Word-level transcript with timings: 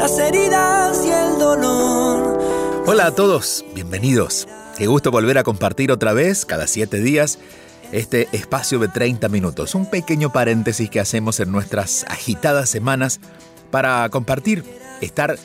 Las 0.00 0.18
heridas 0.18 1.04
y 1.04 1.10
el 1.10 1.38
dolor. 1.38 2.38
Hola 2.86 3.08
a 3.08 3.14
todos, 3.14 3.66
bienvenidos. 3.74 4.48
Qué 4.78 4.86
gusto 4.86 5.10
volver 5.10 5.36
a 5.36 5.42
compartir 5.42 5.92
otra 5.92 6.14
vez, 6.14 6.46
cada 6.46 6.66
siete 6.66 7.00
días, 7.00 7.38
este 7.92 8.26
espacio 8.32 8.78
de 8.78 8.88
30 8.88 9.28
minutos. 9.28 9.74
Un 9.74 9.84
pequeño 9.84 10.32
paréntesis 10.32 10.88
que 10.88 11.00
hacemos 11.00 11.38
en 11.38 11.52
nuestras 11.52 12.06
agitadas 12.08 12.70
semanas 12.70 13.20
para 13.70 14.08
compartir, 14.08 14.64
estar 15.02 15.36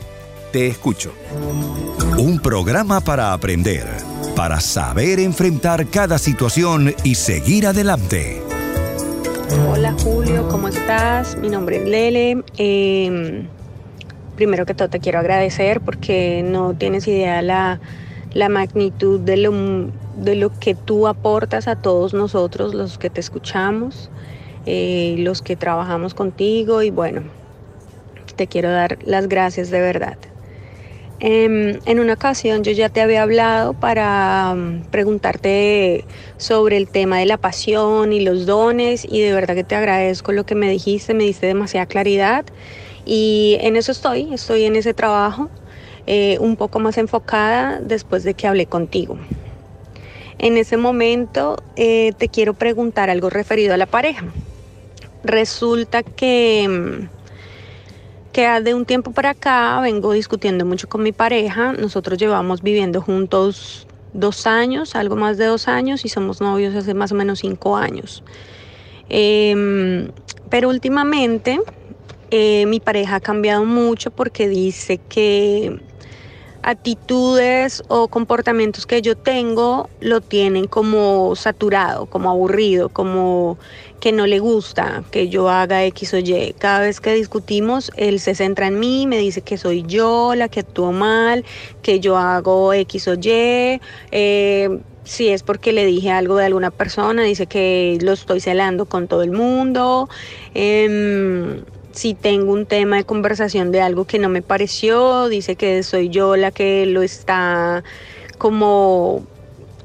Te 0.55 0.69
escucho. 0.69 1.13
Un 2.17 2.39
programa 2.39 3.01
para 3.01 3.33
aprender, 3.33 3.89
para 4.37 4.61
saber 4.61 5.19
enfrentar 5.19 5.89
cada 5.89 6.17
situación 6.17 6.95
y 7.03 7.17
seguir 7.17 7.67
adelante. 7.67 8.41
Hola 9.69 9.97
Julio, 9.99 10.47
¿cómo 10.49 10.69
estás? 10.69 11.37
Mi 11.39 11.49
nombre 11.49 11.79
es 11.79 11.89
Lele. 11.89 12.45
Eh, 12.57 13.49
primero 14.37 14.65
que 14.65 14.75
todo 14.75 14.89
te 14.89 15.01
quiero 15.01 15.19
agradecer 15.19 15.81
porque 15.81 16.45
no 16.45 16.73
tienes 16.75 17.09
idea 17.09 17.43
la, 17.43 17.81
la 18.33 18.49
magnitud 18.49 19.19
de 19.19 19.39
lo, 19.39 19.53
de 20.19 20.37
lo 20.37 20.57
que 20.57 20.77
tú 20.77 21.09
aportas 21.09 21.67
a 21.67 21.83
todos 21.83 22.15
nosotros, 22.15 22.75
los 22.75 22.97
que 22.97 23.11
te 23.11 23.21
escuchamos, 23.21 24.09
eh, 24.67 25.17
los 25.19 25.43
que 25.43 25.57
trabajamos 25.57 26.15
contigo 26.15 26.81
y 26.85 26.91
bueno, 26.91 27.23
te 28.37 28.47
quiero 28.47 28.71
dar 28.71 28.99
las 29.05 29.27
gracias 29.27 29.73
de 29.73 29.81
verdad. 29.81 30.17
Em, 31.21 31.79
en 31.87 32.01
una 32.01 32.15
ocasión 32.15 32.65
yo 32.65 32.73
ya 32.73 32.89
te 32.89 33.01
había 33.01 33.23
hablado 33.23 33.73
para 33.73 34.53
um, 34.53 34.83
preguntarte 34.91 36.05
sobre 36.39 36.77
el 36.77 36.89
tema 36.89 37.19
de 37.19 37.27
la 37.27 37.39
pasión 37.39 38.13
y 38.13 38.21
los 38.21 38.47
dones 38.47 39.07
y 39.09 39.21
de 39.21 39.33
verdad 39.33 39.55
que 39.55 39.65
te 39.65 39.77
agradezco 39.77 40.33
lo 40.33 40.45
que 40.45 40.55
me 40.55 40.69
dijiste, 40.69 41.15
me 41.15 41.25
diste 41.25 41.47
demasiada 41.47 41.87
claridad 41.87 42.45
y 43.07 43.59
en 43.61 43.77
eso 43.77 43.93
estoy, 43.93 44.35
estoy 44.35 44.65
en 44.65 44.77
ese 44.77 44.93
trabajo 44.93 45.51
eh, 46.07 46.37
un 46.41 46.57
poco 46.57 46.81
más 46.81 46.99
enfocada 46.99 47.81
después 47.81 48.25
de 48.25 48.35
que 48.35 48.47
hablé 48.47 48.67
contigo. 48.67 49.19
En 50.39 50.57
ese 50.57 50.77
momento 50.77 51.57
eh, 51.77 52.13
te 52.19 52.29
quiero 52.29 52.55
preguntar 52.55 53.09
algo 53.09 53.31
referido 53.31 53.73
a 53.73 53.77
la 53.77 53.87
pareja. 53.87 54.27
Resulta 55.23 56.03
que... 56.03 57.09
Que 58.35 58.49
de 58.61 58.75
un 58.75 58.85
tiempo 58.85 59.13
para 59.13 59.31
acá 59.31 59.79
vengo 59.81 60.13
discutiendo 60.13 60.67
mucho 60.67 60.89
con 60.89 61.05
mi 61.05 61.13
pareja. 61.13 61.73
Nosotros 61.73 62.19
llevamos 62.19 62.63
viviendo 62.63 63.01
juntos 63.01 63.87
dos 64.13 64.49
años, 64.49 64.97
algo 64.97 65.15
más 65.15 65.39
de 65.39 65.45
dos 65.45 65.69
años, 65.69 66.05
y 66.05 66.09
somos 66.09 66.41
novios 66.41 66.75
hace 66.75 66.95
más 66.95 67.13
o 67.13 67.15
menos 67.15 67.39
cinco 67.39 67.77
años. 67.77 68.25
Eh, 69.09 70.11
pero 70.51 70.69
últimamente 70.69 71.61
eh, 72.33 72.67
mi 72.67 72.81
pareja 72.81 73.17
ha 73.17 73.21
cambiado 73.21 73.65
mucho 73.65 74.11
porque 74.11 74.49
dice 74.49 74.99
que 74.99 75.79
actitudes 76.65 77.85
o 77.87 78.09
comportamientos 78.09 78.85
que 78.85 79.01
yo 79.01 79.17
tengo 79.17 79.89
lo 80.01 80.21
tienen 80.21 80.67
como 80.67 81.37
saturado, 81.37 82.07
como 82.07 82.31
aburrido, 82.31 82.89
como 82.89 83.59
que 84.05 84.13
no 84.13 84.27
le 84.27 84.39
gusta 84.39 85.03
que 85.11 85.31
yo 85.31 85.49
haga 85.49 85.83
X 85.87 86.13
o 86.13 86.19
Y. 86.19 86.55
Cada 86.59 86.81
vez 86.81 87.01
que 87.01 87.15
discutimos, 87.15 87.91
él 87.97 88.21
se 88.21 88.35
centra 88.35 88.67
en 88.67 88.79
mí, 88.79 89.07
me 89.07 89.17
dice 89.17 89.41
que 89.41 89.57
soy 89.57 89.83
yo 89.83 90.35
la 90.35 90.51
que 90.51 90.61
actúo 90.61 90.93
mal, 90.93 91.43
que 91.81 92.01
yo 92.01 92.19
hago 92.19 92.75
X 92.75 93.09
o 93.09 93.15
Y. 93.15 93.81
Eh, 94.11 94.79
si 95.05 95.29
es 95.29 95.43
porque 95.43 95.73
le 95.73 95.87
dije 95.87 96.11
algo 96.11 96.37
de 96.37 96.45
alguna 96.45 96.71
persona, 96.71 97.23
dice 97.23 97.47
que 97.47 97.97
lo 98.03 98.13
estoy 98.13 98.41
celando 98.41 98.85
con 98.85 99.09
todo 99.09 99.23
el 99.23 99.33
mundo. 99.33 100.11
Em, 100.53 101.63
si 101.93 102.13
tengo 102.13 102.53
un 102.53 102.67
tema 102.67 102.97
de 102.97 103.05
conversación 103.05 103.73
de 103.73 103.81
algo 103.81 104.05
que 104.05 104.19
no 104.19 104.29
me 104.29 104.43
pareció, 104.43 105.31
dice 105.31 105.57
que 105.57 105.83
soy 105.83 106.11
yo 106.11 106.37
la 106.37 106.51
que 106.51 106.85
lo 106.85 107.01
está 107.01 107.83
como 108.37 109.25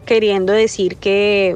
queriendo 0.06 0.52
decir 0.52 0.98
que 0.98 1.56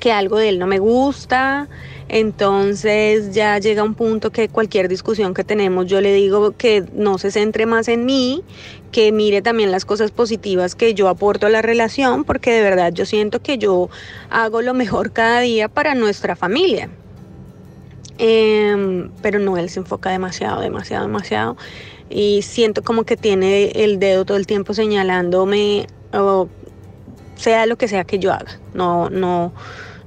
que 0.00 0.10
algo 0.10 0.38
de 0.38 0.48
él 0.48 0.58
no 0.58 0.66
me 0.66 0.78
gusta. 0.78 1.68
Entonces 2.08 3.32
ya 3.32 3.58
llega 3.58 3.84
un 3.84 3.94
punto 3.94 4.32
que 4.32 4.48
cualquier 4.48 4.88
discusión 4.88 5.32
que 5.32 5.44
tenemos 5.44 5.86
yo 5.86 6.00
le 6.00 6.12
digo 6.12 6.56
que 6.56 6.84
no 6.92 7.18
se 7.18 7.30
centre 7.30 7.66
más 7.66 7.86
en 7.86 8.04
mí, 8.04 8.42
que 8.90 9.12
mire 9.12 9.42
también 9.42 9.70
las 9.70 9.84
cosas 9.84 10.10
positivas 10.10 10.74
que 10.74 10.92
yo 10.94 11.08
aporto 11.08 11.46
a 11.46 11.50
la 11.50 11.62
relación, 11.62 12.24
porque 12.24 12.50
de 12.50 12.62
verdad 12.62 12.92
yo 12.92 13.06
siento 13.06 13.40
que 13.40 13.58
yo 13.58 13.90
hago 14.28 14.60
lo 14.60 14.74
mejor 14.74 15.12
cada 15.12 15.40
día 15.40 15.68
para 15.68 15.94
nuestra 15.94 16.34
familia. 16.34 16.90
Em, 18.18 19.10
pero 19.22 19.38
no, 19.38 19.56
él 19.56 19.70
se 19.70 19.78
enfoca 19.80 20.10
demasiado, 20.10 20.60
demasiado, 20.60 21.06
demasiado. 21.06 21.56
Y 22.10 22.42
siento 22.42 22.82
como 22.82 23.04
que 23.04 23.16
tiene 23.16 23.70
el 23.70 24.00
dedo 24.00 24.24
todo 24.24 24.36
el 24.36 24.46
tiempo 24.46 24.74
señalándome, 24.74 25.86
o 26.12 26.48
sea 27.36 27.66
lo 27.66 27.76
que 27.76 27.88
sea 27.88 28.04
que 28.04 28.18
yo 28.18 28.32
haga. 28.32 28.58
No, 28.74 29.08
no, 29.10 29.52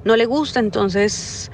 no 0.04 0.16
le 0.16 0.26
gusta, 0.26 0.60
entonces 0.60 1.52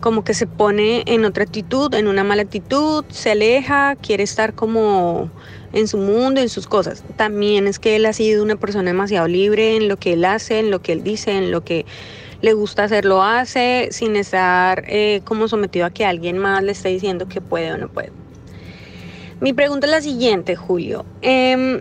como 0.00 0.24
que 0.24 0.34
se 0.34 0.46
pone 0.46 1.04
en 1.06 1.24
otra 1.24 1.44
actitud, 1.44 1.94
en 1.94 2.08
una 2.08 2.24
mala 2.24 2.42
actitud, 2.42 3.04
se 3.10 3.30
aleja, 3.30 3.94
quiere 3.96 4.24
estar 4.24 4.52
como 4.52 5.30
en 5.72 5.86
su 5.86 5.96
mundo, 5.96 6.40
en 6.40 6.48
sus 6.48 6.66
cosas. 6.66 7.04
También 7.16 7.68
es 7.68 7.78
que 7.78 7.96
él 7.96 8.06
ha 8.06 8.12
sido 8.12 8.42
una 8.42 8.56
persona 8.56 8.90
demasiado 8.90 9.28
libre 9.28 9.76
en 9.76 9.88
lo 9.88 9.96
que 9.96 10.14
él 10.14 10.24
hace, 10.24 10.58
en 10.58 10.70
lo 10.70 10.82
que 10.82 10.92
él 10.92 11.04
dice, 11.04 11.30
en 11.30 11.52
lo 11.52 11.62
que 11.62 11.86
le 12.40 12.52
gusta 12.52 12.84
hacer, 12.84 13.04
lo 13.04 13.22
hace, 13.22 13.88
sin 13.92 14.16
estar 14.16 14.84
eh, 14.88 15.22
como 15.24 15.46
sometido 15.46 15.86
a 15.86 15.90
que 15.90 16.04
alguien 16.04 16.36
más 16.36 16.64
le 16.64 16.72
esté 16.72 16.88
diciendo 16.88 17.28
que 17.28 17.40
puede 17.40 17.72
o 17.72 17.78
no 17.78 17.88
puede. 17.88 18.10
Mi 19.40 19.52
pregunta 19.52 19.86
es 19.86 19.92
la 19.92 20.00
siguiente, 20.00 20.56
Julio. 20.56 21.04
Em, 21.20 21.80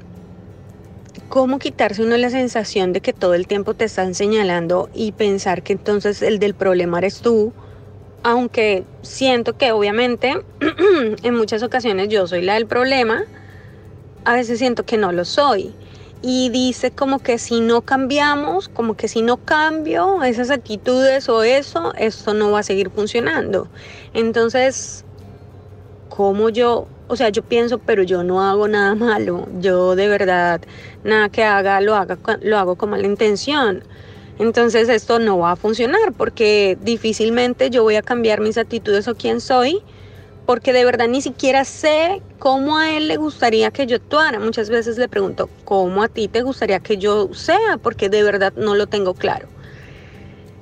¿Cómo 1.32 1.60
quitarse 1.60 2.04
uno 2.04 2.18
la 2.18 2.30
sensación 2.30 2.92
de 2.92 3.00
que 3.00 3.14
todo 3.14 3.36
el 3.36 3.48
tiempo 3.48 3.74
te 3.74 3.86
están 3.86 4.16
señalando 4.16 4.90
y 4.94 5.14
pensar 5.14 5.64
que 5.64 5.72
entonces 5.72 6.22
el 6.22 6.40
del 6.40 6.56
problema 6.56 6.98
eres 6.98 7.22
tú? 7.22 7.54
Aunque 8.22 8.84
siento 9.02 9.58
que 9.58 9.72
obviamente 9.72 10.44
en 11.24 11.34
muchas 11.34 11.64
ocasiones 11.64 12.10
yo 12.10 12.28
soy 12.28 12.42
la 12.42 12.56
del 12.56 12.68
problema, 12.68 13.24
a 14.26 14.34
veces 14.34 14.60
siento 14.60 14.84
que 14.84 14.98
no 14.98 15.14
lo 15.14 15.24
soy. 15.24 15.74
y 16.22 16.50
dice 16.50 16.92
como 16.92 17.20
que 17.20 17.38
si 17.38 17.62
no 17.62 17.82
cambiamos, 17.82 18.68
como 18.68 18.96
que 18.98 19.08
si 19.08 19.22
no 19.22 19.38
cambio 19.38 20.24
esas 20.24 20.50
actitudes 20.52 21.30
o 21.30 21.44
eso, 21.44 21.94
esto 21.96 22.34
no 22.34 22.52
va 22.52 22.60
a 22.60 22.64
seguir 22.64 22.90
funcionando. 22.90 23.70
Entonces, 24.14 25.06
como 26.10 26.50
yo, 26.50 26.88
o 27.12 27.16
sea, 27.18 27.30
yo 27.30 27.42
pienso, 27.44 27.78
pero 27.78 28.04
yo 28.04 28.24
no 28.24 28.42
hago 28.42 28.68
nada 28.70 28.96
malo, 28.96 29.48
yo 29.60 29.96
de 29.96 30.08
verdad, 30.08 30.62
nada 31.04 31.28
que 31.30 31.44
haga, 31.44 31.82
lo, 31.82 31.96
haga, 31.96 32.18
lo 32.42 32.58
hago 32.58 32.78
con 32.78 32.92
mala 32.92 33.06
intención. 33.06 33.84
Entonces 34.40 34.88
esto 34.90 35.20
no 35.20 35.38
va 35.38 35.52
a 35.52 35.56
funcionar 35.58 36.14
porque 36.18 36.78
difícilmente 36.82 37.70
yo 37.70 37.84
voy 37.84 37.96
a 37.96 38.02
cambiar 38.02 38.40
mis 38.40 38.58
actitudes 38.58 39.08
o 39.10 39.16
quién 39.16 39.42
soy 39.42 39.84
porque 40.46 40.74
de 40.74 40.86
verdad 40.86 41.08
ni 41.08 41.22
siquiera 41.22 41.66
sé 41.66 42.22
cómo 42.40 42.78
a 42.78 42.96
él 42.96 43.08
le 43.08 43.18
gustaría 43.18 43.72
que 43.72 43.86
yo 43.88 43.98
actuara. 43.98 44.40
Muchas 44.40 44.70
veces 44.70 44.98
le 44.98 45.08
pregunto, 45.10 45.50
¿cómo 45.66 46.04
a 46.04 46.08
ti 46.08 46.28
te 46.30 46.42
gustaría 46.42 46.80
que 46.80 46.98
yo 46.98 47.30
sea? 47.34 47.78
Porque 47.82 48.10
de 48.10 48.24
verdad 48.24 48.54
no 48.56 48.76
lo 48.76 48.88
tengo 48.88 49.14
claro. 49.14 49.48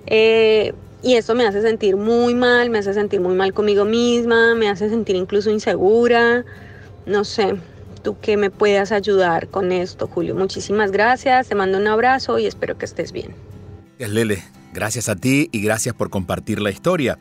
Eh, 0.07 0.73
y 1.01 1.15
eso 1.15 1.35
me 1.35 1.45
hace 1.45 1.61
sentir 1.61 1.95
muy 1.95 2.35
mal, 2.35 2.69
me 2.69 2.79
hace 2.79 2.93
sentir 2.93 3.21
muy 3.21 3.35
mal 3.35 3.53
conmigo 3.53 3.85
misma, 3.85 4.55
me 4.55 4.69
hace 4.69 4.89
sentir 4.89 5.15
incluso 5.15 5.49
insegura. 5.49 6.43
No 7.05 7.23
sé, 7.23 7.55
tú 8.03 8.19
que 8.19 8.37
me 8.37 8.49
puedas 8.49 8.91
ayudar 8.91 9.47
con 9.47 9.71
esto, 9.71 10.07
Julio. 10.07 10.35
Muchísimas 10.35 10.91
gracias, 10.91 11.47
te 11.47 11.55
mando 11.55 11.77
un 11.77 11.87
abrazo 11.87 12.37
y 12.39 12.45
espero 12.45 12.77
que 12.77 12.85
estés 12.85 13.11
bien. 13.11 13.33
Lele, 13.97 14.43
gracias 14.73 15.09
a 15.09 15.15
ti 15.15 15.49
y 15.51 15.61
gracias 15.61 15.95
por 15.95 16.09
compartir 16.09 16.61
la 16.61 16.69
historia. 16.69 17.17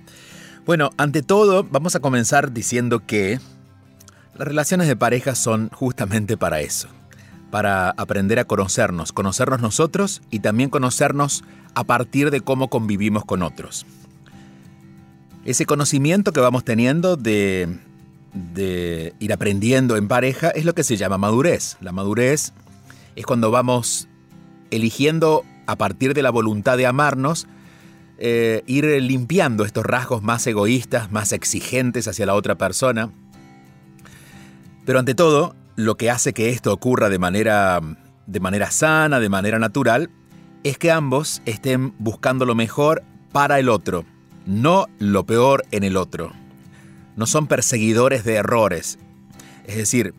Bueno, 0.67 0.91
ante 0.97 1.23
todo, 1.23 1.65
vamos 1.65 1.95
a 1.97 2.01
comenzar 2.01 2.53
diciendo 2.53 3.01
que 3.07 3.41
las 4.37 4.47
relaciones 4.47 4.87
de 4.87 4.97
pareja 4.97 5.35
son 5.35 5.71
justamente 5.71 6.37
para 6.37 6.61
eso, 6.61 6.89
para 7.51 7.91
aprender 7.91 8.39
a 8.39 8.45
conocernos, 8.45 9.13
conocernos 9.13 9.61
nosotros 9.61 10.21
y 10.31 10.41
también 10.41 10.69
conocernos 10.69 11.43
a 11.79 11.85
partir 11.85 12.33
de 12.33 12.41
cómo 12.41 12.71
convivimos 12.71 13.25
con 13.25 13.41
otros. 13.41 13.87
Ese 15.45 15.65
conocimiento 15.65 16.33
que 16.33 16.41
vamos 16.41 16.65
teniendo 16.65 17.17
de, 17.17 17.79
ir 19.21 19.33
aprendiendo 19.33 19.97
en 19.97 20.09
pareja 20.09 20.51
es 20.51 20.65
lo 20.65 20.75
que 20.75 20.83
se 20.83 20.97
llama 20.97 21.19
madurez. 21.19 21.77
La 21.81 21.93
madurez 21.93 22.53
es 23.15 23.27
cuando 23.27 23.53
vamos 23.53 24.09
eligiendo 24.73 25.45
a 25.69 25.77
partir 25.77 26.15
de 26.15 26.23
la 26.23 26.31
voluntad 26.31 26.77
de 26.77 26.87
amarnos, 26.87 27.47
eh, 28.19 28.65
ir 28.67 28.85
limpiando 29.01 29.65
estos 29.65 29.87
rasgos 29.87 30.21
más 30.21 30.45
egoístas, 30.49 31.13
más 31.13 31.33
exigentes 31.33 32.09
hacia 32.09 32.27
la 32.27 32.35
otra 32.35 32.57
persona. 32.57 33.13
Pero 34.85 34.99
ante 34.99 35.15
todo, 35.15 35.55
lo 35.77 35.97
que 35.97 36.11
hace 36.11 36.33
que 36.33 36.49
esto 36.49 36.73
ocurra 36.73 37.09
de 37.09 37.21
manera, 37.21 37.81
de 38.27 38.41
manera 38.41 38.73
sana, 38.73 39.21
de 39.21 39.29
manera 39.29 39.61
natural, 39.61 40.11
es 40.65 40.79
que 40.79 40.91
ambos 40.91 41.43
estén 41.47 41.95
buscando 41.99 42.45
lo 42.45 42.55
mejor 42.55 43.03
para 43.33 43.59
el 43.59 43.69
otro, 43.69 44.05
no 44.47 44.87
lo 44.99 45.25
peor 45.25 45.65
en 45.71 45.85
el 45.85 45.97
otro. 45.97 46.33
No 47.17 47.27
son 47.27 47.47
perseguidores 47.47 48.25
de 48.25 48.35
errores. 48.35 48.99
Es 49.67 49.77
decir, 49.77 50.15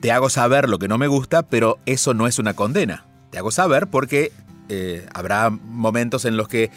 te 0.00 0.12
hago 0.12 0.28
saber 0.28 0.68
lo 0.68 0.78
que 0.78 0.88
no 0.88 0.98
me 0.98 1.06
gusta, 1.06 1.42
pero 1.44 1.78
eso 1.86 2.12
no 2.12 2.26
es 2.26 2.38
una 2.38 2.54
condena. 2.54 3.06
Te 3.30 3.38
hago 3.38 3.50
saber 3.50 3.86
porque 3.86 4.32
eh, 4.68 5.06
habrá 5.14 5.50
momentos 5.50 6.24
en 6.24 6.36
los 6.36 6.48
que 6.48 6.70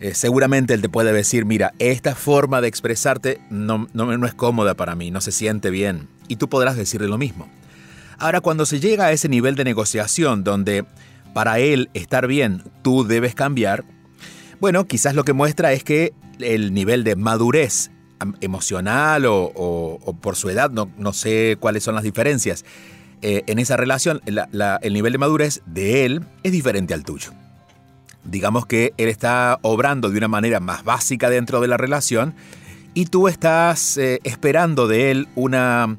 eh, 0.00 0.14
seguramente 0.14 0.74
él 0.74 0.82
te 0.82 0.88
puede 0.88 1.12
decir, 1.12 1.44
mira, 1.44 1.72
esta 1.80 2.14
forma 2.14 2.60
de 2.60 2.68
expresarte 2.68 3.40
no, 3.50 3.88
no, 3.92 4.16
no 4.16 4.26
es 4.26 4.34
cómoda 4.34 4.74
para 4.74 4.94
mí, 4.94 5.10
no 5.10 5.20
se 5.20 5.32
siente 5.32 5.70
bien. 5.70 6.08
Y 6.28 6.36
tú 6.36 6.48
podrás 6.48 6.76
decirle 6.76 7.08
lo 7.08 7.18
mismo. 7.18 7.48
Ahora, 8.18 8.40
cuando 8.40 8.66
se 8.66 8.80
llega 8.80 9.06
a 9.06 9.12
ese 9.12 9.28
nivel 9.28 9.54
de 9.54 9.64
negociación 9.64 10.44
donde 10.44 10.84
para 11.34 11.58
él 11.58 11.90
estar 11.94 12.26
bien 12.26 12.62
tú 12.82 13.04
debes 13.04 13.34
cambiar, 13.34 13.84
bueno, 14.60 14.86
quizás 14.86 15.14
lo 15.14 15.24
que 15.24 15.32
muestra 15.32 15.72
es 15.72 15.84
que 15.84 16.12
el 16.40 16.74
nivel 16.74 17.04
de 17.04 17.16
madurez 17.16 17.90
emocional 18.40 19.24
o, 19.26 20.18
por 20.20 20.36
su 20.36 20.50
edad, 20.50 20.70
no, 20.70 20.90
no, 20.98 21.12
sé 21.12 21.56
cuáles 21.60 21.84
son 21.84 21.94
las 21.94 22.04
diferencias, 22.04 22.64
eh, 23.22 23.42
en 23.46 23.58
esa 23.58 23.76
relación, 23.76 24.20
el 24.26 24.92
nivel 24.92 25.12
de 25.12 25.18
madurez 25.18 25.62
de 25.66 26.04
él 26.04 26.24
es 26.42 26.52
diferente 26.52 26.94
al 26.94 27.04
tuyo. 27.04 27.32
Digamos 28.24 28.66
que 28.66 28.92
él 28.96 29.08
está 29.08 29.58
obrando 29.62 30.10
de 30.10 30.18
una 30.18 30.28
manera 30.28 30.60
más 30.60 30.84
básica 30.84 31.30
dentro 31.30 31.60
de 31.60 31.68
la 31.68 31.76
relación 31.76 32.34
y 32.94 33.06
tú 33.06 33.28
estás 33.28 33.96
eh, 33.96 34.20
esperando 34.24 34.88
de 34.88 35.10
él 35.10 35.28
una, 35.34 35.96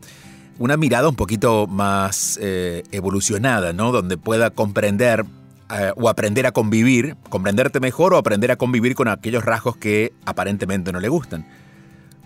una 0.60 0.78
mirada 0.78 1.10
un 1.10 1.16
poquito 1.16 1.66
más 1.66 2.38
eh, 2.42 2.84
evolucionada, 2.92 3.74
¿no? 3.74 3.92
Donde 3.92 4.18
pueda 4.18 4.52
comprender 4.52 5.26
eh, 5.72 5.92
o 5.96 6.10
aprender 6.10 6.46
a 6.46 6.52
convivir, 6.52 7.16
comprenderte 7.30 7.80
mejor 7.80 8.14
o 8.14 8.18
aprender 8.18 8.52
a 8.52 8.56
convivir 8.56 8.94
con 8.94 9.08
aquellos 9.08 9.44
rasgos 9.44 9.76
que 9.78 10.14
aparentemente 10.26 10.92
no 10.92 11.00
le 11.00 11.10
gustan. 11.10 11.48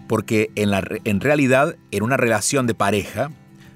Porque 0.09 0.51
en, 0.55 0.71
la, 0.71 0.83
en 1.05 1.21
realidad, 1.21 1.77
en 1.91 2.03
una 2.03 2.17
relación 2.17 2.67
de 2.67 2.73
pareja, 2.73 3.29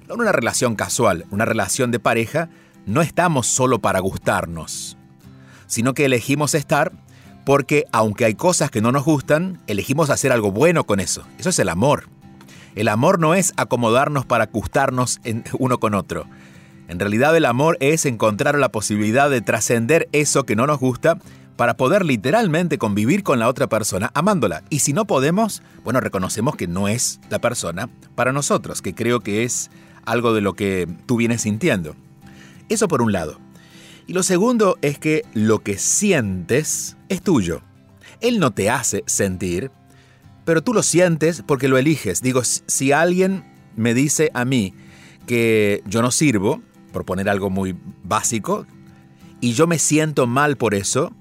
no 0.06 0.14
en 0.14 0.20
una 0.20 0.32
relación 0.32 0.76
casual, 0.76 1.24
una 1.30 1.46
relación 1.46 1.90
de 1.90 2.00
pareja, 2.00 2.50
no 2.84 3.00
estamos 3.00 3.46
solo 3.46 3.78
para 3.78 4.00
gustarnos 4.00 4.98
sino 5.68 5.94
que 5.94 6.06
elegimos 6.06 6.54
estar 6.54 6.92
porque 7.44 7.84
aunque 7.92 8.24
hay 8.24 8.34
cosas 8.34 8.70
que 8.70 8.82
no 8.82 8.90
nos 8.90 9.04
gustan, 9.04 9.62
elegimos 9.68 10.10
hacer 10.10 10.32
algo 10.32 10.50
bueno 10.50 10.84
con 10.84 11.00
eso. 11.00 11.22
Eso 11.38 11.50
es 11.50 11.58
el 11.60 11.68
amor. 11.68 12.08
El 12.74 12.88
amor 12.88 13.18
no 13.18 13.34
es 13.34 13.52
acomodarnos 13.56 14.26
para 14.26 14.46
gustarnos 14.46 15.20
uno 15.58 15.78
con 15.78 15.94
otro. 15.94 16.26
En 16.88 16.98
realidad 16.98 17.36
el 17.36 17.44
amor 17.44 17.76
es 17.80 18.06
encontrar 18.06 18.58
la 18.58 18.70
posibilidad 18.70 19.28
de 19.28 19.42
trascender 19.42 20.08
eso 20.12 20.44
que 20.44 20.56
no 20.56 20.66
nos 20.66 20.80
gusta 20.80 21.18
para 21.56 21.76
poder 21.76 22.04
literalmente 22.04 22.78
convivir 22.78 23.24
con 23.24 23.40
la 23.40 23.48
otra 23.48 23.66
persona 23.66 24.10
amándola. 24.14 24.62
Y 24.70 24.78
si 24.78 24.92
no 24.92 25.06
podemos, 25.06 25.60
bueno, 25.84 26.00
reconocemos 26.00 26.54
que 26.54 26.68
no 26.68 26.88
es 26.88 27.20
la 27.30 27.40
persona 27.40 27.90
para 28.14 28.32
nosotros, 28.32 28.80
que 28.80 28.94
creo 28.94 29.20
que 29.20 29.42
es 29.42 29.70
algo 30.06 30.32
de 30.32 30.40
lo 30.40 30.54
que 30.54 30.88
tú 31.06 31.16
vienes 31.16 31.42
sintiendo. 31.42 31.96
Eso 32.68 32.86
por 32.86 33.02
un 33.02 33.12
lado. 33.12 33.40
Y 34.06 34.12
lo 34.12 34.22
segundo 34.22 34.78
es 34.80 34.98
que 34.98 35.24
lo 35.34 35.58
que 35.58 35.78
sientes 35.78 36.96
es 37.08 37.22
tuyo. 37.22 37.60
Él 38.20 38.38
no 38.38 38.52
te 38.52 38.70
hace 38.70 39.02
sentir, 39.06 39.70
pero 40.48 40.62
tú 40.62 40.72
lo 40.72 40.82
sientes 40.82 41.42
porque 41.46 41.68
lo 41.68 41.76
eliges. 41.76 42.22
Digo, 42.22 42.40
si 42.42 42.90
alguien 42.90 43.44
me 43.76 43.92
dice 43.92 44.30
a 44.32 44.46
mí 44.46 44.72
que 45.26 45.82
yo 45.84 46.00
no 46.00 46.10
sirvo, 46.10 46.62
por 46.90 47.04
poner 47.04 47.28
algo 47.28 47.50
muy 47.50 47.76
básico, 48.02 48.64
y 49.42 49.52
yo 49.52 49.66
me 49.66 49.78
siento 49.78 50.26
mal 50.26 50.56
por 50.56 50.74
eso, 50.74 51.12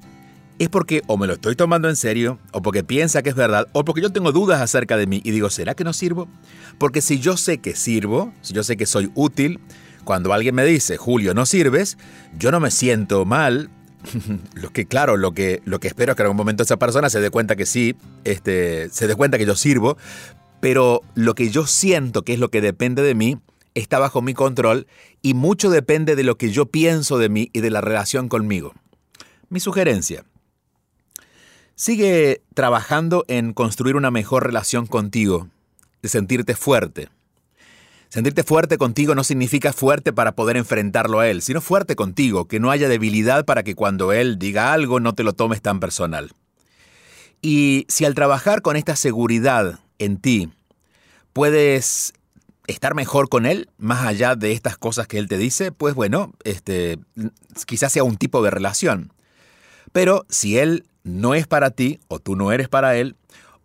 es 0.59 0.69
porque 0.69 1.01
o 1.07 1.17
me 1.17 1.27
lo 1.27 1.33
estoy 1.33 1.57
tomando 1.57 1.89
en 1.89 1.97
serio, 1.97 2.39
o 2.53 2.61
porque 2.61 2.85
piensa 2.85 3.21
que 3.21 3.27
es 3.27 3.35
verdad, 3.35 3.67
o 3.73 3.83
porque 3.83 3.99
yo 3.99 4.13
tengo 4.13 4.31
dudas 4.31 4.61
acerca 4.61 4.95
de 4.95 5.07
mí 5.07 5.19
y 5.25 5.31
digo, 5.31 5.49
¿será 5.49 5.75
que 5.75 5.83
no 5.83 5.91
sirvo? 5.91 6.29
Porque 6.77 7.01
si 7.01 7.19
yo 7.19 7.35
sé 7.35 7.57
que 7.57 7.75
sirvo, 7.75 8.31
si 8.41 8.53
yo 8.53 8.63
sé 8.63 8.77
que 8.77 8.85
soy 8.85 9.11
útil, 9.13 9.59
cuando 10.05 10.31
alguien 10.31 10.55
me 10.55 10.63
dice, 10.63 10.95
Julio, 10.95 11.33
no 11.33 11.45
sirves, 11.45 11.97
yo 12.39 12.49
no 12.49 12.61
me 12.61 12.71
siento 12.71 13.25
mal. 13.25 13.69
lo 14.53 14.69
que, 14.71 14.85
claro, 14.85 15.17
lo 15.17 15.33
que, 15.33 15.61
lo 15.65 15.79
que 15.79 15.87
espero 15.87 16.11
es 16.11 16.15
que 16.15 16.23
en 16.23 16.27
algún 16.27 16.37
momento 16.37 16.63
esa 16.63 16.77
persona 16.77 17.09
se 17.09 17.19
dé 17.19 17.29
cuenta 17.29 17.55
que 17.55 17.65
sí, 17.65 17.95
este, 18.23 18.89
se 18.89 19.07
dé 19.07 19.15
cuenta 19.15 19.37
que 19.37 19.45
yo 19.45 19.55
sirvo, 19.55 19.97
pero 20.59 21.01
lo 21.15 21.35
que 21.35 21.49
yo 21.49 21.65
siento, 21.65 22.23
que 22.23 22.33
es 22.33 22.39
lo 22.39 22.49
que 22.49 22.61
depende 22.61 23.01
de 23.01 23.15
mí, 23.15 23.37
está 23.75 23.99
bajo 23.99 24.21
mi 24.21 24.33
control 24.33 24.87
y 25.21 25.33
mucho 25.33 25.69
depende 25.69 26.15
de 26.15 26.23
lo 26.23 26.37
que 26.37 26.51
yo 26.51 26.65
pienso 26.65 27.17
de 27.17 27.29
mí 27.29 27.49
y 27.53 27.61
de 27.61 27.69
la 27.69 27.81
relación 27.81 28.27
conmigo. 28.29 28.73
Mi 29.49 29.59
sugerencia. 29.59 30.23
Sigue 31.75 32.41
trabajando 32.55 33.23
en 33.27 33.53
construir 33.53 33.95
una 33.95 34.09
mejor 34.09 34.45
relación 34.45 34.87
contigo, 34.87 35.47
de 36.01 36.09
sentirte 36.09 36.55
fuerte, 36.55 37.09
Sentirte 38.09 38.43
fuerte 38.43 38.77
contigo 38.77 39.15
no 39.15 39.23
significa 39.23 39.73
fuerte 39.73 40.13
para 40.13 40.33
poder 40.33 40.55
enfrentarlo 40.55 41.19
a 41.19 41.27
él, 41.27 41.41
sino 41.41 41.59
fuerte 41.59 41.95
contigo, 41.95 42.47
que 42.47 42.59
no 42.59 42.71
haya 42.71 42.87
debilidad 42.87 43.43
para 43.43 43.63
que 43.63 43.75
cuando 43.75 44.13
él 44.13 44.39
diga 44.39 44.71
algo 44.71 44.99
no 44.99 45.13
te 45.13 45.23
lo 45.23 45.33
tomes 45.33 45.61
tan 45.61 45.79
personal. 45.79 46.31
Y 47.41 47.85
si 47.89 48.05
al 48.05 48.15
trabajar 48.15 48.61
con 48.61 48.77
esta 48.77 48.95
seguridad 48.95 49.79
en 49.99 50.17
ti, 50.17 50.49
puedes 51.33 52.13
estar 52.67 52.95
mejor 52.95 53.29
con 53.29 53.45
él, 53.45 53.69
más 53.77 54.05
allá 54.05 54.35
de 54.35 54.53
estas 54.53 54.77
cosas 54.77 55.07
que 55.07 55.17
él 55.17 55.27
te 55.27 55.37
dice, 55.37 55.71
pues 55.71 55.93
bueno, 55.93 56.33
este, 56.43 56.99
quizás 57.65 57.91
sea 57.91 58.03
un 58.03 58.17
tipo 58.17 58.41
de 58.41 58.51
relación. 58.51 59.11
Pero 59.91 60.25
si 60.29 60.57
él 60.57 60.85
no 61.03 61.35
es 61.35 61.47
para 61.47 61.71
ti, 61.71 61.99
o 62.07 62.19
tú 62.19 62.35
no 62.35 62.51
eres 62.51 62.69
para 62.69 62.95
él, 62.97 63.15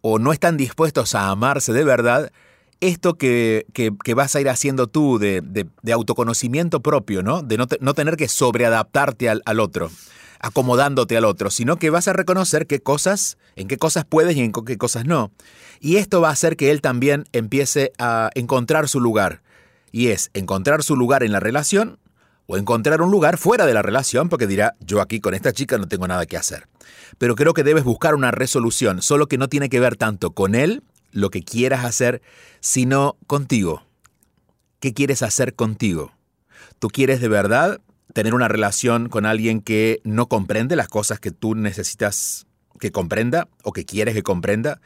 o 0.00 0.18
no 0.18 0.32
están 0.32 0.56
dispuestos 0.56 1.14
a 1.14 1.28
amarse 1.28 1.72
de 1.72 1.84
verdad, 1.84 2.32
esto 2.82 3.14
que, 3.14 3.64
vas 4.14 4.34
a 4.34 4.40
ir 4.40 4.48
haciendo 4.48 4.88
tú 4.88 5.18
de, 5.18 5.66
autoconocimiento 5.92 6.80
propio, 6.80 7.22
¿no? 7.22 7.42
De 7.42 7.56
no, 7.56 7.94
tener 7.94 8.16
que 8.16 8.28
sobreadaptarte 8.28 9.28
al, 9.28 9.40
al, 9.46 9.60
otro, 9.60 9.90
acomodándote 10.40 11.16
al 11.16 11.24
otro, 11.24 11.50
sino 11.50 11.76
que 11.76 11.90
vas 11.90 12.08
a 12.08 12.12
reconocer 12.12 12.66
qué 12.66 12.80
cosas, 12.80 13.38
en 13.54 13.68
qué 13.68 13.78
cosas 13.78 14.04
puedes 14.04 14.36
y 14.36 14.40
en 14.40 14.52
qué 14.52 14.76
cosas 14.76 15.06
no. 15.06 15.30
Y 15.80 15.96
esto 15.96 16.20
va 16.20 16.30
a 16.30 16.32
hacer 16.32 16.56
que 16.56 16.72
él 16.72 16.80
también 16.80 17.24
empiece 17.32 17.92
a 17.98 18.30
encontrar 18.34 18.88
su 18.88 19.00
lugar. 19.00 19.42
Y 19.92 20.08
es 20.08 20.30
encontrar 20.34 20.82
su 20.82 20.96
lugar 20.96 21.22
en 21.22 21.32
la 21.32 21.40
relación 21.40 21.98
O 22.46 22.56
encontrar 22.56 23.02
un 23.02 23.10
lugar 23.10 23.36
fuera 23.36 23.66
de 23.66 23.74
la 23.74 23.82
relación 23.82 24.30
porque 24.30 24.46
dirá, 24.46 24.74
yo 24.80 25.02
aquí 25.02 25.20
con 25.20 25.34
esta 25.34 25.52
chica 25.52 25.78
no 25.78 25.86
tengo 25.86 26.08
nada 26.08 26.26
que 26.26 26.36
hacer. 26.36 26.66
Pero 27.18 27.36
creo 27.36 27.54
que 27.54 27.62
debes 27.62 27.84
buscar 27.84 28.14
una 28.16 28.32
resolución, 28.32 29.02
solo 29.02 29.28
que 29.28 29.38
no 29.38 29.48
tiene 29.48 29.68
que 29.68 29.78
ver 29.78 29.96
tanto 29.96 30.32
con 30.32 30.54
él, 30.54 30.82
lo 31.12 31.30
que 31.30 31.42
quieras 31.42 31.84
hacer, 31.84 32.22
sino 32.60 33.16
contigo. 33.26 33.82
¿Qué 34.80 34.92
quieres 34.92 35.22
hacer 35.22 35.54
contigo? 35.54 36.12
¿Tú 36.78 36.88
quieres 36.88 37.20
de 37.20 37.28
verdad 37.28 37.80
tener 38.12 38.34
una 38.34 38.48
relación 38.48 39.08
con 39.08 39.24
alguien 39.26 39.60
que 39.60 40.00
no 40.04 40.26
comprende 40.26 40.74
las 40.74 40.88
cosas 40.88 41.20
que 41.20 41.30
tú 41.30 41.54
necesitas 41.54 42.46
que 42.80 42.90
comprenda 42.90 43.48
o 43.62 43.72
que 43.72 43.84
quieres 43.84 44.14
que 44.14 44.22
comprenda? 44.22 44.80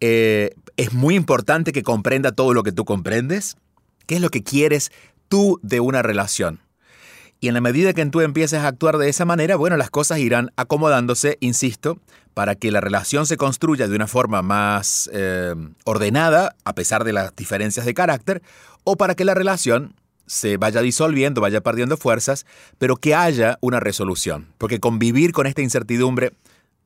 Eh, 0.00 0.54
es 0.76 0.92
muy 0.92 1.14
importante 1.14 1.72
que 1.72 1.82
comprenda 1.82 2.32
todo 2.32 2.52
lo 2.52 2.62
que 2.62 2.72
tú 2.72 2.84
comprendes. 2.84 3.56
¿Qué 4.06 4.16
es 4.16 4.20
lo 4.20 4.30
que 4.30 4.42
quieres 4.42 4.90
tú 5.28 5.58
de 5.62 5.80
una 5.80 6.02
relación? 6.02 6.60
Y 7.42 7.48
en 7.48 7.54
la 7.54 7.60
medida 7.60 7.92
que 7.92 8.06
tú 8.06 8.20
empieces 8.20 8.60
a 8.60 8.68
actuar 8.68 8.98
de 8.98 9.08
esa 9.08 9.24
manera, 9.24 9.56
bueno, 9.56 9.76
las 9.76 9.90
cosas 9.90 10.20
irán 10.20 10.52
acomodándose, 10.54 11.38
insisto, 11.40 11.98
para 12.34 12.54
que 12.54 12.70
la 12.70 12.80
relación 12.80 13.26
se 13.26 13.36
construya 13.36 13.88
de 13.88 13.96
una 13.96 14.06
forma 14.06 14.42
más 14.42 15.10
eh, 15.12 15.52
ordenada, 15.84 16.54
a 16.64 16.74
pesar 16.76 17.02
de 17.02 17.12
las 17.12 17.34
diferencias 17.34 17.84
de 17.84 17.94
carácter, 17.94 18.42
o 18.84 18.96
para 18.96 19.16
que 19.16 19.24
la 19.24 19.34
relación 19.34 19.96
se 20.24 20.56
vaya 20.56 20.82
disolviendo, 20.82 21.40
vaya 21.40 21.60
perdiendo 21.62 21.96
fuerzas, 21.96 22.46
pero 22.78 22.94
que 22.94 23.16
haya 23.16 23.58
una 23.60 23.80
resolución. 23.80 24.46
Porque 24.56 24.78
convivir 24.78 25.32
con 25.32 25.48
esta 25.48 25.62
incertidumbre, 25.62 26.34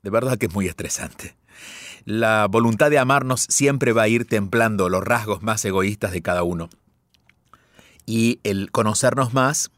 de 0.03 0.09
verdad 0.09 0.39
que 0.39 0.47
es 0.47 0.55
muy 0.55 0.69
estresante. 0.69 1.37
La 2.07 2.47
voluntad 2.47 2.89
de 2.89 2.99
amarnos 2.99 3.45
siempre 3.51 3.93
va 3.93 4.05
a 4.05 4.09
ir 4.09 4.25
templando 4.25 4.89
los 4.89 5.05
rasgos 5.05 5.43
más 5.43 5.63
egoístas 5.67 6.13
de 6.13 6.23
cada 6.23 6.45
uno. 6.45 6.71
Y 8.07 8.41
el 8.43 8.71
conocernos 8.71 9.35
más 9.35 9.71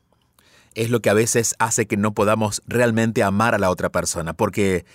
es 0.78 0.90
lo 0.90 1.00
que 1.02 1.10
a 1.10 1.14
veces 1.14 1.56
hace 1.58 1.86
que 1.86 1.96
no 1.96 2.14
podamos 2.14 2.62
realmente 2.66 3.24
amar 3.24 3.54
a 3.54 3.58
la 3.58 3.68
otra 3.68 3.90
persona, 3.90 4.32
porque, 4.32 4.86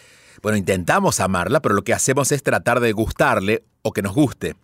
bueno, 0.41 0.57
intentamos 0.57 1.19
amarla, 1.19 1.61
pero 1.61 1.75
lo 1.75 1.83
que 1.83 1.93
hacemos 1.93 2.31
es 2.31 2.41
tratar 2.41 2.79
de 2.79 2.93
gustarle 2.93 3.65
o 3.81 3.91
que 3.91 4.01
nos 4.01 4.13
guste, 4.13 4.55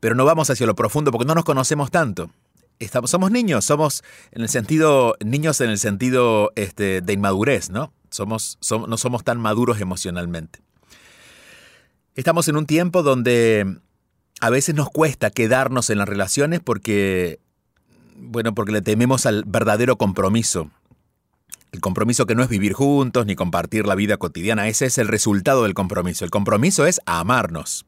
pero 0.00 0.14
no 0.14 0.26
vamos 0.26 0.50
hacia 0.50 0.66
lo 0.66 0.76
profundo 0.76 1.10
porque 1.10 1.24
no 1.26 1.34
nos 1.34 1.44
conocemos 1.44 1.90
tanto. 1.90 2.30
Estamos, 2.78 3.10
somos 3.10 3.30
niños, 3.30 3.64
somos 3.64 4.04
en 4.32 4.42
el 4.42 4.50
sentido, 4.50 5.16
niños 5.24 5.62
en 5.62 5.70
el 5.70 5.78
sentido 5.78 6.52
este, 6.56 7.00
de 7.00 7.12
inmadurez, 7.14 7.70
¿no? 7.70 7.90
Somos, 8.10 8.58
no 8.70 8.98
somos 8.98 9.24
tan 9.24 9.40
maduros 9.40 9.80
emocionalmente. 9.80 10.60
Estamos 12.14 12.48
en 12.48 12.56
un 12.56 12.66
tiempo 12.66 13.02
donde 13.02 13.78
a 14.40 14.50
veces 14.50 14.74
nos 14.74 14.90
cuesta 14.90 15.30
quedarnos 15.30 15.88
en 15.88 15.96
las 15.96 16.08
relaciones 16.08 16.60
porque 16.60 17.40
bueno, 18.18 18.54
porque 18.54 18.72
le 18.72 18.82
tememos 18.82 19.26
al 19.26 19.44
verdadero 19.46 19.96
compromiso. 19.96 20.70
El 21.72 21.80
compromiso 21.80 22.26
que 22.26 22.34
no 22.34 22.42
es 22.42 22.48
vivir 22.48 22.72
juntos 22.72 23.26
ni 23.26 23.34
compartir 23.34 23.86
la 23.86 23.94
vida 23.94 24.16
cotidiana, 24.16 24.68
ese 24.68 24.86
es 24.86 24.98
el 24.98 25.08
resultado 25.08 25.64
del 25.64 25.74
compromiso. 25.74 26.24
El 26.24 26.30
compromiso 26.30 26.86
es 26.86 27.00
amarnos. 27.06 27.86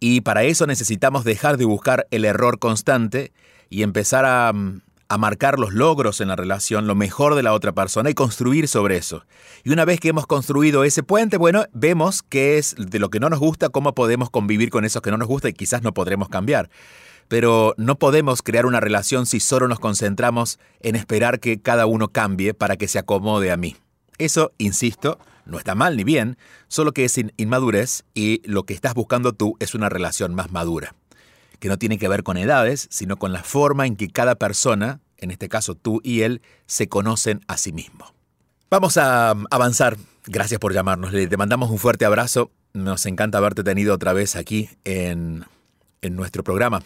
Y 0.00 0.22
para 0.22 0.42
eso 0.44 0.66
necesitamos 0.66 1.24
dejar 1.24 1.56
de 1.56 1.64
buscar 1.64 2.06
el 2.10 2.24
error 2.24 2.58
constante 2.58 3.32
y 3.70 3.82
empezar 3.82 4.24
a, 4.24 4.52
a, 5.08 5.18
marcar 5.18 5.58
los 5.58 5.72
logros 5.72 6.20
en 6.20 6.28
la 6.28 6.36
relación, 6.36 6.86
lo 6.86 6.94
mejor 6.94 7.34
de 7.34 7.42
la 7.42 7.54
otra 7.54 7.72
persona 7.72 8.10
y 8.10 8.14
construir 8.14 8.68
sobre 8.68 8.96
eso. 8.96 9.24
Y 9.64 9.70
una 9.70 9.84
vez 9.84 10.00
que 10.00 10.08
hemos 10.08 10.26
construido 10.26 10.84
ese 10.84 11.02
puente, 11.02 11.38
bueno, 11.38 11.64
vemos 11.72 12.22
qué 12.22 12.58
es 12.58 12.74
de 12.76 12.98
lo 12.98 13.08
que 13.08 13.20
no 13.20 13.30
nos 13.30 13.38
gusta, 13.38 13.70
cómo 13.70 13.94
podemos 13.94 14.30
convivir 14.30 14.70
con 14.70 14.84
eso 14.84 15.00
que 15.00 15.10
no 15.10 15.16
nos 15.16 15.28
gusta 15.28 15.48
y 15.48 15.54
quizás 15.54 15.82
no 15.82 15.94
podremos 15.94 16.28
cambiar 16.28 16.68
pero 17.28 17.74
no 17.76 17.98
podemos 17.98 18.42
crear 18.42 18.66
una 18.66 18.80
relación 18.80 19.26
si 19.26 19.40
solo 19.40 19.68
nos 19.68 19.80
concentramos 19.80 20.58
en 20.80 20.96
esperar 20.96 21.40
que 21.40 21.60
cada 21.60 21.86
uno 21.86 22.08
cambie 22.08 22.54
para 22.54 22.76
que 22.76 22.88
se 22.88 22.98
acomode 22.98 23.50
a 23.50 23.56
mí. 23.56 23.76
Eso, 24.18 24.52
insisto, 24.58 25.18
no 25.44 25.58
está 25.58 25.74
mal 25.74 25.96
ni 25.96 26.04
bien, 26.04 26.36
solo 26.68 26.92
que 26.92 27.04
es 27.04 27.18
inmadurez 27.36 28.04
y 28.14 28.42
lo 28.48 28.64
que 28.64 28.74
estás 28.74 28.94
buscando 28.94 29.32
tú 29.32 29.56
es 29.60 29.74
una 29.74 29.88
relación 29.88 30.34
más 30.34 30.50
madura, 30.50 30.94
que 31.58 31.68
no 31.68 31.78
tiene 31.78 31.98
que 31.98 32.08
ver 32.08 32.22
con 32.22 32.36
edades, 32.36 32.88
sino 32.90 33.16
con 33.16 33.32
la 33.32 33.42
forma 33.42 33.86
en 33.86 33.96
que 33.96 34.08
cada 34.08 34.34
persona, 34.36 35.00
en 35.18 35.30
este 35.30 35.48
caso 35.48 35.74
tú 35.74 36.00
y 36.02 36.22
él, 36.22 36.42
se 36.66 36.88
conocen 36.88 37.40
a 37.46 37.56
sí 37.56 37.72
mismo. 37.72 38.14
Vamos 38.70 38.96
a 38.96 39.30
avanzar. 39.50 39.96
Gracias 40.26 40.58
por 40.58 40.72
llamarnos. 40.72 41.12
Le 41.12 41.36
mandamos 41.36 41.70
un 41.70 41.78
fuerte 41.78 42.04
abrazo. 42.04 42.50
Nos 42.72 43.06
encanta 43.06 43.38
haberte 43.38 43.62
tenido 43.62 43.94
otra 43.94 44.12
vez 44.12 44.34
aquí 44.34 44.68
en 44.84 45.44
en 46.06 46.16
nuestro 46.16 46.42
programa. 46.42 46.82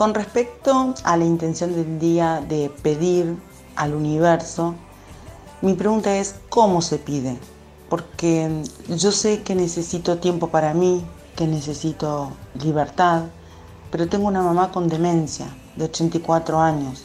Con 0.00 0.14
respecto 0.14 0.94
a 1.04 1.18
la 1.18 1.26
intención 1.26 1.74
del 1.74 1.98
día 1.98 2.42
de 2.48 2.72
pedir 2.82 3.36
al 3.76 3.92
universo, 3.92 4.74
mi 5.60 5.74
pregunta 5.74 6.16
es 6.16 6.36
¿cómo 6.48 6.80
se 6.80 6.96
pide? 6.96 7.36
Porque 7.90 8.62
yo 8.88 9.12
sé 9.12 9.42
que 9.42 9.54
necesito 9.54 10.16
tiempo 10.16 10.48
para 10.48 10.72
mí, 10.72 11.04
que 11.36 11.46
necesito 11.46 12.32
libertad, 12.64 13.24
pero 13.90 14.08
tengo 14.08 14.26
una 14.26 14.40
mamá 14.40 14.72
con 14.72 14.88
demencia 14.88 15.48
de 15.76 15.84
84 15.84 16.58
años, 16.58 17.04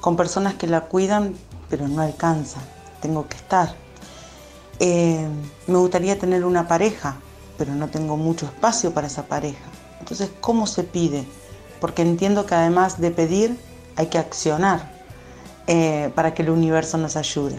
con 0.00 0.14
personas 0.14 0.54
que 0.54 0.68
la 0.68 0.82
cuidan, 0.82 1.34
pero 1.68 1.88
no 1.88 2.00
alcanza, 2.00 2.60
tengo 3.02 3.26
que 3.26 3.38
estar. 3.38 3.74
Eh, 4.78 5.26
me 5.66 5.78
gustaría 5.78 6.16
tener 6.16 6.44
una 6.44 6.68
pareja, 6.68 7.16
pero 7.58 7.74
no 7.74 7.88
tengo 7.88 8.16
mucho 8.16 8.46
espacio 8.46 8.94
para 8.94 9.08
esa 9.08 9.24
pareja. 9.24 9.64
Entonces, 9.98 10.30
¿cómo 10.40 10.68
se 10.68 10.84
pide? 10.84 11.26
Porque 11.80 12.02
entiendo 12.02 12.46
que 12.46 12.54
además 12.54 13.00
de 13.00 13.10
pedir 13.10 13.56
hay 13.96 14.06
que 14.06 14.18
accionar 14.18 14.92
eh, 15.66 16.10
para 16.14 16.34
que 16.34 16.42
el 16.42 16.50
universo 16.50 16.98
nos 16.98 17.16
ayude. 17.16 17.58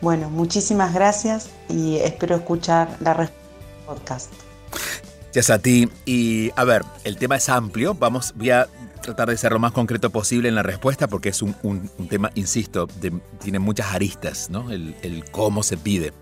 Bueno, 0.00 0.30
muchísimas 0.30 0.92
gracias 0.94 1.50
y 1.68 1.96
espero 1.98 2.36
escuchar 2.36 2.96
la 3.00 3.14
respuesta 3.14 3.42
del 3.58 3.86
podcast. 3.86 4.32
Gracias 5.32 5.50
a 5.50 5.58
ti. 5.58 5.88
Y 6.04 6.50
a 6.56 6.64
ver, 6.64 6.82
el 7.04 7.16
tema 7.16 7.36
es 7.36 7.48
amplio. 7.48 7.94
Vamos, 7.94 8.34
voy 8.36 8.50
a 8.50 8.68
tratar 9.00 9.28
de 9.30 9.36
ser 9.36 9.52
lo 9.52 9.58
más 9.58 9.72
concreto 9.72 10.10
posible 10.10 10.48
en 10.48 10.54
la 10.54 10.62
respuesta 10.62 11.08
porque 11.08 11.30
es 11.30 11.40
un, 11.40 11.54
tema, 12.10 12.30
insisto, 12.34 12.88
tiene 13.40 13.58
muchas 13.58 13.94
aristas, 13.94 14.50
¿no? 14.50 14.70
El, 14.70 14.94
el 15.02 15.24
cómo 15.30 15.62
se 15.62 15.76
pide. 15.76 16.12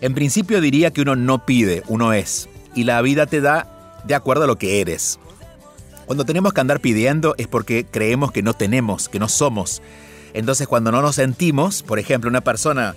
En 0.00 0.14
principio 0.14 0.60
diría 0.60 0.90
que 0.92 1.02
uno 1.02 1.16
no 1.16 1.44
pide, 1.44 1.82
uno 1.88 2.12
es. 2.12 2.48
Y 2.74 2.84
la 2.84 3.00
vida 3.02 3.26
te 3.26 3.40
da 3.40 4.00
de 4.04 4.14
acuerdo 4.14 4.44
a 4.44 4.46
lo 4.46 4.56
que 4.56 4.80
eres. 4.80 5.18
Cuando 6.06 6.24
tenemos 6.24 6.52
que 6.52 6.60
andar 6.60 6.80
pidiendo 6.80 7.34
es 7.36 7.48
porque 7.48 7.84
creemos 7.84 8.32
que 8.32 8.42
no 8.42 8.54
tenemos, 8.54 9.08
que 9.08 9.18
no 9.18 9.28
somos. 9.28 9.82
Entonces 10.34 10.68
cuando 10.68 10.92
no 10.92 11.02
nos 11.02 11.16
sentimos, 11.16 11.82
por 11.82 11.98
ejemplo, 11.98 12.30
una 12.30 12.42
persona 12.42 12.94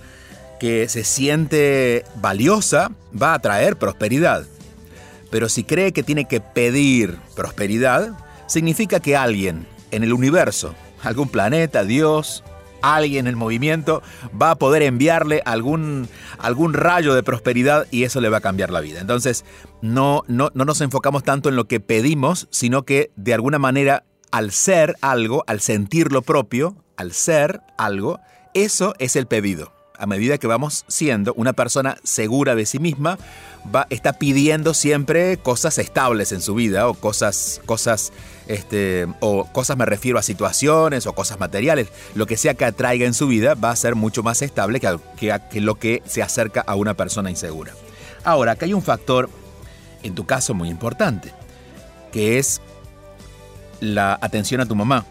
que 0.60 0.88
se 0.90 1.04
siente 1.04 2.06
valiosa 2.16 2.92
va 3.20 3.34
a 3.34 3.40
traer 3.40 3.78
prosperidad. 3.78 4.46
Pero 5.32 5.50
si 5.50 5.64
cree 5.64 5.92
que 5.92 6.04
tiene 6.04 6.26
que 6.26 6.42
pedir 6.42 7.18
prosperidad, 7.36 8.12
significa 8.48 9.00
que 9.00 9.16
alguien 9.16 9.66
en 9.92 10.04
el 10.04 10.14
universo, 10.14 10.76
algún 11.02 11.30
planeta, 11.30 11.84
Dios, 11.84 12.44
alguien 12.82 13.28
en 13.28 13.38
movimiento 13.38 14.02
va 14.40 14.52
a 14.52 14.56
poder 14.56 14.84
enviarle 14.84 15.42
algún, 15.46 16.08
algún 16.38 16.74
rayo 16.74 17.14
de 17.14 17.24
prosperidad 17.24 17.88
y 17.92 18.04
eso 18.04 18.22
le 18.22 18.30
va 18.30 18.38
a 18.38 18.42
cambiar 18.42 18.70
la 18.70 18.82
vida. 18.82 19.00
Entonces, 19.00 19.46
no, 19.82 20.24
no, 20.28 20.52
no 20.54 20.66
nos 20.66 20.82
enfocamos 20.82 21.24
tanto 21.24 21.50
en 21.50 21.56
lo 21.56 21.68
que 21.68 21.80
pedimos, 21.80 22.48
sino 22.52 22.84
que 22.84 23.12
de 23.16 23.34
alguna 23.34 23.60
manera 23.60 24.04
al 24.32 24.52
ser 24.52 24.96
algo, 25.02 25.44
al 25.48 25.60
sentir 25.60 26.12
lo 26.12 26.22
propio, 26.22 26.76
al 26.98 27.14
ser 27.14 27.62
algo, 27.78 28.20
Eso 28.54 28.96
es 28.98 29.16
el 29.16 29.28
pedido. 29.28 29.79
A 30.00 30.06
medida 30.06 30.38
que 30.38 30.48
vamos 30.48 30.86
siendo 30.88 31.34
una 31.34 31.52
persona 31.52 31.98
segura 32.04 32.56
de 32.56 32.66
sí 32.66 32.80
misma, 32.80 33.20
va, 33.76 33.86
está 33.90 34.14
pidiendo 34.14 34.74
siempre 34.74 35.36
cosas 35.38 35.78
estables 35.78 36.32
en 36.32 36.42
su 36.42 36.56
vida 36.56 36.88
o 36.88 36.94
cosas, 36.94 37.62
cosas, 37.66 38.14
este, 38.48 39.08
o 39.20 39.46
cosas 39.52 39.76
me 39.76 39.86
refiero 39.86 40.18
a 40.18 40.24
situaciones 40.24 41.06
o 41.06 41.14
cosas 41.14 41.40
materiales. 41.40 41.90
Lo 42.16 42.26
que 42.28 42.38
sea 42.38 42.54
que 42.54 42.64
atraiga 42.64 43.06
en 43.06 43.14
su 43.14 43.28
vida 43.28 43.56
va 43.56 43.72
a 43.72 43.76
ser 43.76 43.96
mucho 43.96 44.24
más 44.24 44.42
estable 44.42 44.80
que, 44.80 44.98
que 45.52 45.62
lo 45.62 45.76
que 45.76 46.02
se 46.06 46.24
acerca 46.24 46.62
a 46.62 46.76
una 46.76 46.94
persona 46.94 47.30
insegura. 47.30 47.74
Ahora, 48.24 48.54
acá 48.54 48.66
hay 48.66 48.74
un 48.74 48.82
factor, 48.82 49.30
en 50.02 50.16
tu 50.16 50.26
caso, 50.26 50.54
muy 50.54 50.70
importante, 50.70 51.34
que 52.14 52.40
es 52.40 52.62
la 53.82 54.18
atención 54.22 54.62
a 54.62 54.66
tu 54.66 54.76
mamá. 54.76 55.06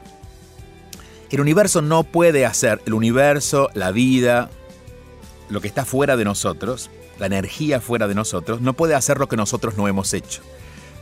El 1.31 1.43
universo 1.43 1.83
no 1.83 2.05
puede 2.05 2.47
hacer, 2.47 2.81
el 2.87 2.95
universo, 2.95 3.69
la 3.75 3.91
vida, 3.91 4.49
lo 5.49 5.61
que 5.61 5.69
está 5.69 5.85
fuera 5.85 6.17
de 6.17 6.25
nosotros, 6.25 6.91
la 7.19 7.27
energía 7.27 7.81
fuera 7.81 8.09
de 8.09 8.15
nosotros, 8.15 8.61
no 8.61 8.75
puede 8.75 8.95
hacer 8.95 9.19
lo 9.19 9.29
que 9.29 9.37
nosotros 9.37 9.77
no 9.77 9.89
hemos 9.89 10.13
hecho. 10.15 10.43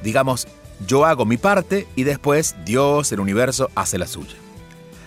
Digamos, 0.02 0.46
yo 0.86 1.04
hago 1.04 1.24
mi 1.24 1.36
parte 1.36 1.86
y 1.96 2.04
después 2.04 2.56
Dios, 2.64 3.12
el 3.12 3.20
universo, 3.20 3.70
hace 3.74 3.98
la 3.98 4.06
suya. 4.06 4.36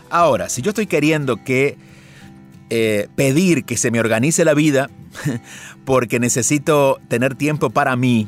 Ahora, 0.10 0.50
si 0.50 0.62
yo 0.62 0.70
estoy 0.70 0.88
queriendo 0.88 1.44
que 1.44 1.78
eh, 2.70 3.08
pedir 3.16 3.66
que 3.66 3.78
se 3.78 3.92
me 3.92 4.00
organice 4.00 4.46
la 4.46 4.54
vida 4.54 4.90
porque 5.86 6.20
necesito 6.20 7.00
tener 7.08 7.36
tiempo 7.36 7.70
para 7.70 7.96
mí, 7.96 8.28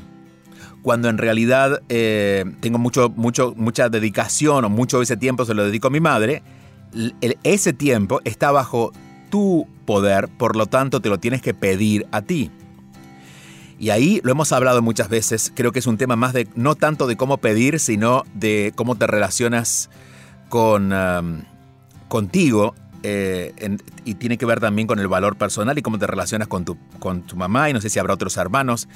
cuando 0.81 1.09
en 1.09 1.17
realidad 1.17 1.81
eh, 1.89 2.45
tengo 2.59 2.77
mucho, 2.77 3.09
mucho, 3.09 3.53
mucha 3.55 3.89
dedicación 3.89 4.65
o 4.65 4.69
mucho 4.69 4.97
de 4.97 5.03
ese 5.03 5.17
tiempo 5.17 5.45
se 5.45 5.53
lo 5.53 5.63
dedico 5.63 5.87
a 5.87 5.91
mi 5.91 5.99
madre, 5.99 6.43
ese 7.43 7.73
tiempo 7.73 8.19
está 8.25 8.51
bajo 8.51 8.91
tu 9.31 9.67
poder, 9.85 10.27
por 10.27 10.55
lo 10.55 10.67
tanto 10.67 10.99
te 10.99 11.09
lo 11.09 11.19
tienes 11.19 11.41
que 11.41 11.55
pedir 11.55 12.05
a 12.11 12.21
ti. 12.21 12.51
Y 13.79 13.89
ahí 13.89 14.21
lo 14.23 14.31
hemos 14.31 14.51
hablado 14.51 14.83
muchas 14.83 15.09
veces, 15.09 15.51
creo 15.55 15.71
que 15.71 15.79
es 15.79 15.87
un 15.87 15.97
tema 15.97 16.15
más 16.15 16.33
de, 16.33 16.47
no 16.53 16.75
tanto 16.75 17.07
de 17.07 17.17
cómo 17.17 17.37
pedir, 17.37 17.79
sino 17.79 18.23
de 18.35 18.73
cómo 18.75 18.95
te 18.95 19.07
relacionas 19.07 19.89
con, 20.49 20.93
contigo 22.07 22.75
eh, 23.01 23.77
y 24.05 24.13
tiene 24.15 24.37
que 24.37 24.45
ver 24.45 24.59
también 24.59 24.87
con 24.87 24.99
el 24.99 25.07
valor 25.07 25.35
personal 25.35 25.75
y 25.79 25.81
cómo 25.81 25.97
te 25.97 26.05
relacionas 26.05 26.47
con 26.47 26.63
tu, 26.63 26.77
con 26.99 27.23
tu 27.23 27.35
mamá 27.35 27.71
y 27.71 27.73
no 27.73 27.81
sé 27.81 27.89
si 27.89 27.97
habrá 27.97 28.13
otros 28.13 28.37
hermanos. 28.37 28.87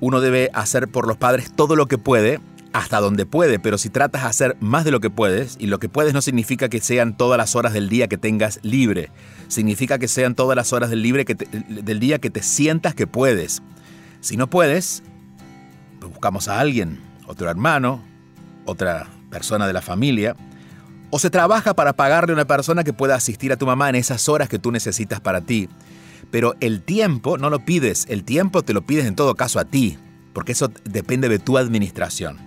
Uno 0.00 0.20
debe 0.20 0.50
hacer 0.52 0.88
por 0.88 1.06
los 1.06 1.16
padres 1.16 1.52
todo 1.54 1.76
lo 1.76 1.86
que 1.86 1.96
puede, 1.96 2.40
hasta 2.72 3.00
donde 3.00 3.26
puede, 3.26 3.58
pero 3.58 3.78
si 3.78 3.88
tratas 3.88 4.22
de 4.22 4.28
hacer 4.28 4.56
más 4.60 4.84
de 4.84 4.90
lo 4.90 5.00
que 5.00 5.10
puedes, 5.10 5.56
y 5.58 5.66
lo 5.66 5.78
que 5.78 5.88
puedes 5.88 6.12
no 6.12 6.20
significa 6.20 6.68
que 6.68 6.80
sean 6.80 7.16
todas 7.16 7.38
las 7.38 7.56
horas 7.56 7.72
del 7.72 7.88
día 7.88 8.08
que 8.08 8.18
tengas 8.18 8.60
libre, 8.62 9.10
significa 9.48 9.98
que 9.98 10.08
sean 10.08 10.34
todas 10.34 10.56
las 10.56 10.72
horas 10.72 10.90
del, 10.90 11.02
libre 11.02 11.24
que 11.24 11.34
del 11.34 12.00
día 12.00 12.18
que 12.18 12.30
te 12.30 12.42
sientas 12.42 12.94
que 12.94 13.06
puedes. 13.06 13.62
Si 14.20 14.36
no 14.36 14.48
puedes, 14.48 15.02
pues 16.00 16.12
buscamos 16.12 16.48
a 16.48 16.60
alguien, 16.60 17.00
otro 17.26 17.48
hermano, 17.48 18.02
otra 18.64 19.08
persona 19.30 19.66
de 19.66 19.72
la 19.72 19.82
familia, 19.82 20.36
o 21.10 21.18
se 21.18 21.30
trabaja 21.30 21.74
para 21.74 21.94
pagarle 21.94 22.32
a 22.32 22.34
una 22.34 22.46
persona 22.46 22.84
que 22.84 22.92
pueda 22.92 23.14
asistir 23.14 23.52
a 23.52 23.56
tu 23.56 23.66
mamá 23.66 23.88
en 23.88 23.94
esas 23.94 24.28
horas 24.28 24.48
que 24.48 24.58
tú 24.58 24.72
necesitas 24.72 25.20
para 25.20 25.40
ti. 25.40 25.68
Pero 26.30 26.56
el 26.60 26.82
tiempo 26.82 27.38
no 27.38 27.48
lo 27.48 27.64
pides, 27.64 28.06
el 28.08 28.24
tiempo 28.24 28.62
te 28.62 28.74
lo 28.74 28.82
pides 28.82 29.06
en 29.06 29.14
todo 29.14 29.34
caso 29.34 29.58
a 29.60 29.64
ti, 29.64 29.98
porque 30.32 30.52
eso 30.52 30.70
depende 30.84 31.28
de 31.28 31.38
tu 31.38 31.56
administración. 31.56 32.45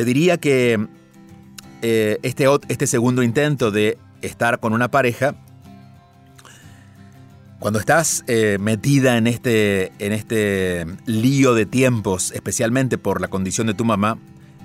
Te 0.00 0.06
diría 0.06 0.38
que 0.38 0.88
eh, 1.82 2.18
este, 2.22 2.46
este 2.68 2.86
segundo 2.86 3.22
intento 3.22 3.70
de 3.70 3.98
estar 4.22 4.58
con 4.58 4.72
una 4.72 4.90
pareja 4.90 5.34
cuando 7.58 7.78
estás 7.78 8.24
eh, 8.26 8.56
metida 8.58 9.18
en 9.18 9.26
este, 9.26 9.92
en 9.98 10.14
este 10.14 10.86
lío 11.04 11.52
de 11.52 11.66
tiempos, 11.66 12.32
especialmente 12.32 12.96
por 12.96 13.20
la 13.20 13.28
condición 13.28 13.66
de 13.66 13.74
tu 13.74 13.84
mamá, 13.84 14.16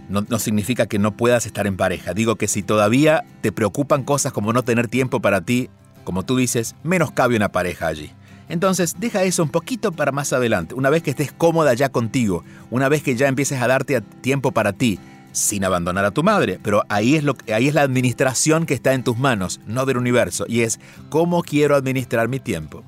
no, 0.08 0.26
no, 0.30 0.40
significa 0.40 0.86
que 0.86 1.00
no 1.00 1.18
puedas 1.18 1.46
estar 1.46 1.68
en 1.68 1.76
pareja. 1.76 2.14
Digo 2.14 2.38
que 2.38 2.48
si 2.48 2.64
todavía 2.64 3.26
te 3.42 3.52
preocupan 3.52 4.06
cosas 4.06 4.32
como 4.32 4.54
no 4.54 4.64
tener 4.64 4.88
tiempo 4.88 5.20
para 5.20 5.42
ti, 5.42 5.70
como 6.06 6.24
tú 6.24 6.38
dices, 6.38 6.78
menos 6.82 7.12
cabe 7.12 7.36
una 7.36 7.52
pareja 7.52 7.88
allí. 7.88 8.10
Entonces, 8.48 8.96
deja 9.00 9.24
eso 9.24 9.44
un 9.44 9.50
poquito 9.50 9.92
para 9.92 10.14
más 10.14 10.32
adelante. 10.32 10.76
Una 10.76 10.90
vez 10.90 11.04
que 11.04 11.10
estés 11.10 11.34
cómoda 11.34 11.74
ya 11.74 11.90
contigo, 11.90 12.46
una 12.70 12.88
vez 12.88 13.04
que 13.04 13.18
ya 13.18 13.28
empieces 13.28 13.62
a 13.62 13.68
darte 13.68 14.00
tiempo 14.00 14.54
para 14.54 14.72
ti, 14.72 14.98
sin 15.36 15.66
abandonar 15.66 16.06
a 16.06 16.12
tu 16.12 16.24
madre, 16.24 16.60
pero 16.64 16.84
ahí 16.90 17.16
es, 17.16 17.24
lo, 17.24 17.36
ahí 17.54 17.68
es 17.68 17.74
la 17.74 17.82
administración 17.82 18.66
que 18.66 18.74
está 18.74 18.94
en 18.94 19.04
tus 19.04 19.18
manos, 19.18 19.60
no 19.68 19.86
del 19.86 19.98
universo, 19.98 20.46
y 20.48 20.62
es 20.62 20.80
cómo 21.10 21.44
quiero 21.44 21.76
administrar 21.76 22.28
mi 22.30 22.40
tiempo. 22.40 22.84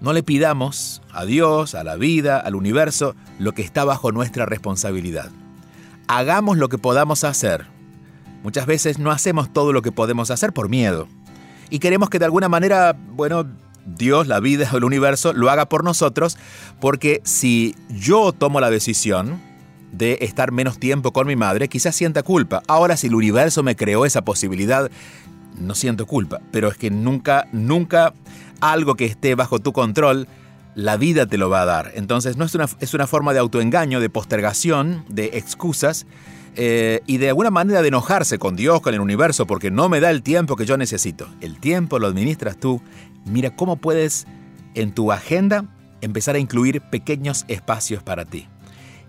No 0.00 0.12
le 0.12 0.22
pidamos 0.22 1.02
a 1.12 1.24
Dios, 1.24 1.74
a 1.74 1.82
la 1.82 1.96
vida, 1.96 2.38
al 2.38 2.54
universo, 2.54 3.16
lo 3.38 3.52
que 3.52 3.62
está 3.62 3.84
bajo 3.84 4.12
nuestra 4.12 4.46
responsabilidad. 4.46 5.30
Hagamos 6.06 6.58
lo 6.58 6.68
que 6.68 6.78
podamos 6.78 7.24
hacer. 7.24 7.66
Muchas 8.42 8.66
veces 8.66 8.98
no 8.98 9.10
hacemos 9.10 9.52
todo 9.52 9.72
lo 9.72 9.82
que 9.82 9.92
podemos 9.92 10.30
hacer 10.30 10.52
por 10.52 10.68
miedo. 10.68 11.08
Y 11.70 11.80
queremos 11.80 12.10
que 12.10 12.18
de 12.18 12.26
alguna 12.26 12.48
manera, 12.48 12.94
bueno, 12.94 13.46
Dios, 13.86 14.26
la 14.26 14.38
vida 14.38 14.68
o 14.72 14.76
el 14.76 14.84
universo 14.84 15.32
lo 15.32 15.50
haga 15.50 15.68
por 15.68 15.82
nosotros, 15.82 16.36
porque 16.80 17.22
si 17.24 17.74
yo 17.88 18.32
tomo 18.32 18.60
la 18.60 18.70
decisión, 18.70 19.40
de 19.96 20.18
estar 20.20 20.52
menos 20.52 20.78
tiempo 20.78 21.12
con 21.12 21.26
mi 21.26 21.36
madre, 21.36 21.68
quizás 21.68 21.94
sienta 21.94 22.22
culpa. 22.22 22.62
Ahora, 22.66 22.96
si 22.96 23.06
el 23.06 23.14
universo 23.14 23.62
me 23.62 23.76
creó 23.76 24.04
esa 24.04 24.22
posibilidad, 24.22 24.90
no 25.58 25.74
siento 25.74 26.06
culpa. 26.06 26.40
Pero 26.50 26.68
es 26.68 26.76
que 26.76 26.90
nunca, 26.90 27.48
nunca 27.52 28.12
algo 28.60 28.94
que 28.94 29.06
esté 29.06 29.34
bajo 29.34 29.58
tu 29.58 29.72
control, 29.72 30.28
la 30.74 30.96
vida 30.96 31.26
te 31.26 31.38
lo 31.38 31.48
va 31.48 31.62
a 31.62 31.64
dar. 31.64 31.92
Entonces, 31.94 32.36
no 32.36 32.44
es 32.44 32.54
una, 32.54 32.66
es 32.80 32.94
una 32.94 33.06
forma 33.06 33.32
de 33.32 33.38
autoengaño, 33.38 34.00
de 34.00 34.10
postergación, 34.10 35.04
de 35.08 35.30
excusas. 35.34 36.06
Eh, 36.58 37.02
y 37.06 37.18
de 37.18 37.28
alguna 37.28 37.50
manera 37.50 37.82
de 37.82 37.88
enojarse 37.88 38.38
con 38.38 38.56
Dios, 38.56 38.80
con 38.80 38.94
el 38.94 39.00
universo, 39.00 39.46
porque 39.46 39.70
no 39.70 39.90
me 39.90 40.00
da 40.00 40.10
el 40.10 40.22
tiempo 40.22 40.56
que 40.56 40.64
yo 40.64 40.76
necesito. 40.76 41.28
El 41.40 41.58
tiempo 41.58 41.98
lo 41.98 42.06
administras 42.06 42.56
tú. 42.58 42.80
Mira 43.26 43.54
cómo 43.54 43.76
puedes 43.76 44.26
en 44.74 44.92
tu 44.92 45.12
agenda 45.12 45.66
empezar 46.00 46.34
a 46.36 46.38
incluir 46.38 46.80
pequeños 46.80 47.44
espacios 47.48 48.02
para 48.02 48.24
ti. 48.24 48.48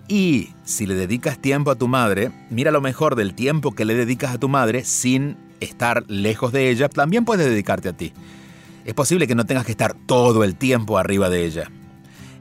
Y 0.07 0.53
si 0.63 0.85
le 0.85 0.95
dedicas 0.95 1.37
tiempo 1.37 1.71
a 1.71 1.75
tu 1.75 1.87
madre, 1.87 2.31
mira 2.49 2.71
lo 2.71 2.81
mejor 2.81 3.15
del 3.15 3.33
tiempo 3.33 3.73
que 3.73 3.83
le 3.83 3.93
dedicas 3.93 4.33
a 4.33 4.37
tu 4.37 4.47
madre 4.47 4.85
sin 4.85 5.35
estar 5.59 6.03
lejos 6.07 6.53
de 6.53 6.69
ella, 6.69 6.87
también 6.87 7.25
puedes 7.25 7.45
dedicarte 7.45 7.89
a 7.89 7.93
ti. 7.93 8.13
Es 8.85 8.93
posible 8.93 9.27
que 9.27 9.35
no 9.35 9.45
tengas 9.45 9.65
que 9.65 9.71
estar 9.71 9.93
todo 9.93 10.45
el 10.45 10.55
tiempo 10.55 10.97
arriba 10.97 11.29
de 11.29 11.45
ella. 11.45 11.71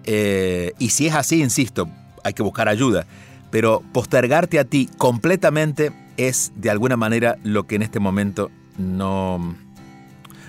Eh, 0.04 0.74
y 0.78 0.90
si 0.90 1.08
es 1.08 1.14
así, 1.14 1.42
insisto, 1.42 1.88
hay 2.22 2.34
que 2.34 2.44
buscar 2.44 2.68
ayuda. 2.68 3.06
Pero 3.50 3.82
postergarte 3.92 4.60
a 4.60 4.64
ti 4.64 4.88
completamente 4.96 5.92
es 6.16 6.52
de 6.54 6.70
alguna 6.70 6.96
manera 6.96 7.36
lo 7.42 7.66
que 7.66 7.76
en 7.76 7.82
este 7.82 7.98
momento 7.98 8.50
no, 8.78 9.56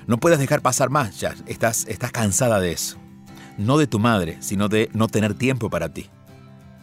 no 0.06 0.18
puedes 0.18 0.38
dejar 0.38 0.62
pasar 0.62 0.92
más. 0.92 1.20
Ya 1.20 1.34
estás, 1.48 1.86
estás 1.88 2.12
cansada 2.12 2.60
de 2.60 2.74
eso. 2.74 2.98
No 3.58 3.80
de 3.80 3.88
tu 3.88 3.98
madre, 3.98 4.38
sino 4.40 4.70
de 4.70 4.92
no 4.94 5.08
tener 5.08 5.34
tiempo 5.34 5.72
para 5.72 5.90
ti 5.90 6.12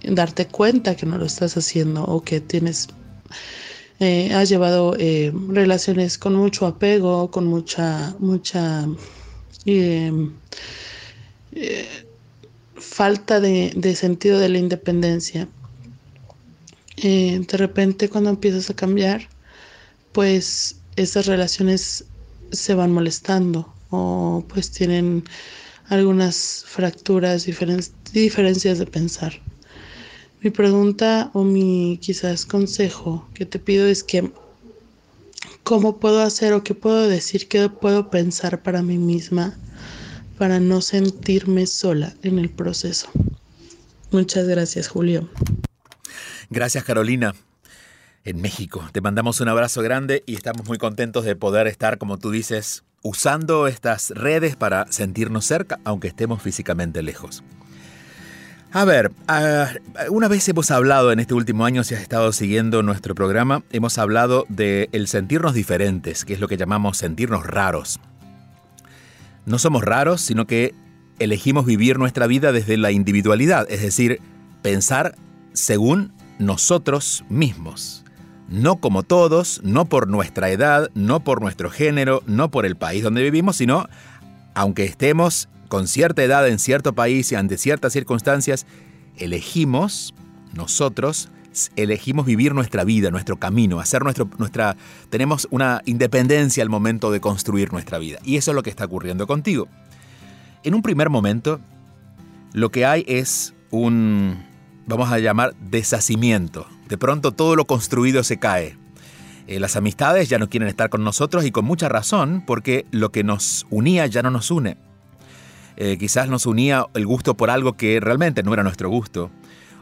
darte 0.04 0.46
cuenta 0.46 0.94
que 0.94 1.04
no 1.04 1.18
lo 1.18 1.26
estás 1.26 1.56
haciendo 1.56 2.04
o 2.04 2.22
que 2.22 2.40
tienes 2.40 2.88
eh, 4.02 4.34
has 4.34 4.48
llevado 4.48 4.96
eh, 4.98 5.32
relaciones 5.48 6.18
con 6.18 6.34
mucho 6.34 6.66
apego, 6.66 7.30
con 7.30 7.46
mucha, 7.46 8.14
mucha 8.18 8.86
falta 12.74 13.40
de, 13.40 13.72
de, 13.76 13.94
sentido 13.94 14.38
de 14.40 14.48
la 14.48 14.58
independencia. 14.58 15.48
Eh, 16.96 17.44
de 17.48 17.56
repente 17.56 18.08
cuando 18.08 18.30
empiezas 18.30 18.70
a 18.70 18.74
cambiar, 18.74 19.28
pues 20.12 20.80
esas 20.96 21.26
relaciones 21.26 22.04
se 22.50 22.74
van 22.74 22.92
molestando 22.92 23.72
o 23.90 24.44
pues 24.48 24.70
tienen 24.70 25.24
algunas 25.88 26.64
fracturas, 26.66 27.46
diferencias 27.46 28.78
de 28.78 28.86
pensar. 28.86 29.40
Mi 30.42 30.50
pregunta 30.50 31.31
o 31.35 31.44
mi 31.44 31.98
quizás 32.02 32.44
consejo 32.44 33.28
que 33.33 33.46
te 33.46 33.61
pido 33.61 33.87
es 33.87 34.02
que 34.02 34.33
cómo 35.62 35.98
puedo 35.98 36.20
hacer 36.20 36.52
o 36.52 36.64
qué 36.64 36.74
puedo 36.74 37.07
decir, 37.09 37.46
qué 37.46 37.68
puedo 37.68 38.11
pensar 38.11 38.61
para 38.62 38.83
mí 38.83 38.98
misma 38.98 39.57
para 40.38 40.59
no 40.59 40.81
sentirme 40.81 41.68
sola 41.68 42.14
en 42.24 42.40
el 42.40 42.50
proceso. 42.50 43.09
Muchas 44.11 44.48
gracias, 44.48 44.88
Julio. 44.88 45.28
Gracias 46.50 46.83
Carolina. 46.83 47.35
En 48.24 48.40
México. 48.40 48.88
Te 48.92 49.00
mandamos 49.00 49.40
un 49.40 49.48
abrazo 49.48 49.83
grande 49.83 50.24
y 50.26 50.35
estamos 50.35 50.66
muy 50.66 50.78
contentos 50.78 51.24
de 51.24 51.37
poder 51.37 51.68
estar, 51.68 51.98
como 51.98 52.18
tú 52.18 52.33
dices, 52.33 52.83
usando 53.02 53.68
estas 53.68 54.11
redes 54.11 54.57
para 54.57 54.90
sentirnos 54.90 55.44
cerca, 55.44 55.81
aunque 55.85 56.09
estemos 56.09 56.42
físicamente 56.42 57.02
lejos. 57.02 57.42
A 58.74 58.87
ver, 58.87 59.12
una 60.08 60.28
vez 60.28 60.48
hemos 60.48 60.70
hablado 60.70 61.12
en 61.12 61.20
este 61.20 61.35
último 61.35 61.66
año, 61.66 61.85
si 61.85 61.94
has 61.94 62.00
estado 62.00 62.32
siguiendo 62.32 62.82
nuestro 62.82 63.14
programa, 63.14 63.62
hemos 63.70 63.98
hablado 63.98 64.46
de 64.48 64.88
el 64.92 65.08
sentirnos 65.08 65.52
diferentes, 65.52 66.24
que 66.24 66.32
es 66.32 66.40
lo 66.40 66.48
que 66.48 66.56
llamamos 66.56 66.96
sentirnos 66.96 67.44
raros. 67.46 68.00
No 69.44 69.58
somos 69.58 69.85
raros, 69.85 70.22
sino 70.22 70.46
que 70.46 70.74
elegimos 71.18 71.66
vivir 71.66 71.98
nuestra 71.98 72.26
vida 72.26 72.50
desde 72.50 72.78
la 72.78 72.92
individualidad, 72.92 73.70
es 73.70 73.82
decir, 73.82 74.22
pensar 74.62 75.16
según 75.52 76.14
nosotros 76.38 77.24
mismos. 77.28 78.04
No 78.48 78.76
como 78.76 79.02
todos, 79.02 79.61
no 79.62 79.85
por 79.85 80.08
nuestra 80.08 80.48
edad, 80.48 80.90
no 80.94 81.20
por 81.20 81.42
nuestro 81.42 81.68
género, 81.68 82.22
no 82.26 82.50
por 82.50 82.64
el 82.64 82.76
país 82.76 83.02
donde 83.02 83.22
vivimos, 83.22 83.56
sino, 83.56 83.87
aunque 84.54 84.87
estemos 84.87 85.50
con 85.72 85.88
cierta 85.88 86.22
edad 86.22 86.46
en 86.46 86.58
cierto 86.58 86.92
país 86.92 87.32
y 87.32 87.35
ante 87.35 87.56
ciertas 87.56 87.94
circunstancias, 87.94 88.66
elegimos, 89.16 90.12
nosotros, 90.52 91.30
elegimos 91.76 92.26
vivir 92.26 92.54
nuestra 92.54 92.85
vida, 92.85 93.11
nuestro 93.11 93.38
camino, 93.38 93.80
hacer 93.80 94.02
nuestro, 94.02 94.28
nuestra, 94.37 94.76
tenemos 95.08 95.48
una 95.50 95.80
independencia 95.87 96.62
al 96.62 96.68
momento 96.68 97.11
de 97.11 97.22
construir 97.22 97.72
nuestra 97.72 97.96
vida. 97.96 98.18
Y 98.22 98.37
eso 98.37 98.50
es 98.50 98.54
lo 98.54 98.62
que 98.62 98.68
está 98.68 98.85
ocurriendo 98.85 99.26
contigo. 99.26 99.66
En 100.62 100.74
un 100.74 100.82
primer 100.82 101.08
momento, 101.08 101.58
lo 102.52 102.70
que 102.70 102.85
hay 102.85 103.06
es 103.08 103.54
un, 103.70 104.44
vamos 104.87 105.11
a 105.11 105.20
llamar 105.20 105.54
deshacimiento. 105.70 106.66
De 106.90 106.98
pronto 106.98 107.32
todo 107.32 107.56
lo 107.56 107.64
construido 107.64 108.24
se 108.24 108.38
cae. 108.38 108.76
Eh, 109.46 109.58
las 109.58 109.76
amistades 109.76 110.28
ya 110.28 110.38
no 110.38 110.50
quieren 110.50 110.68
estar 110.68 110.90
con 110.90 111.02
nosotros 111.02 111.46
y 111.46 111.50
con 111.50 111.64
mucha 111.64 111.88
razón 111.88 112.44
porque 112.46 112.85
lo 112.90 113.11
que 113.11 113.24
nos 113.24 113.66
unía 113.70 114.06
ya 114.06 114.20
no 114.20 114.30
nos 114.30 114.50
une. 114.50 114.76
Eh, 115.76 115.96
quizás 115.98 116.28
nos 116.28 116.46
unía 116.46 116.87
el 116.94 117.06
gusto 117.06 117.37
por 117.37 117.50
algo 117.50 117.74
que 117.74 118.00
realmente 118.00 118.42
no 118.42 118.52
era 118.52 118.62
nuestro 118.62 118.88
gusto. 118.88 119.30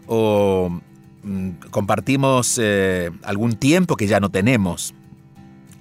O 0.06 0.80
mm, 1.22 1.50
compartimos 1.70 2.58
eh, 2.62 3.10
algún 3.22 3.54
tiempo 3.54 3.96
que 3.96 4.06
ya 4.06 4.20
no 4.20 4.30
tenemos. 4.30 4.94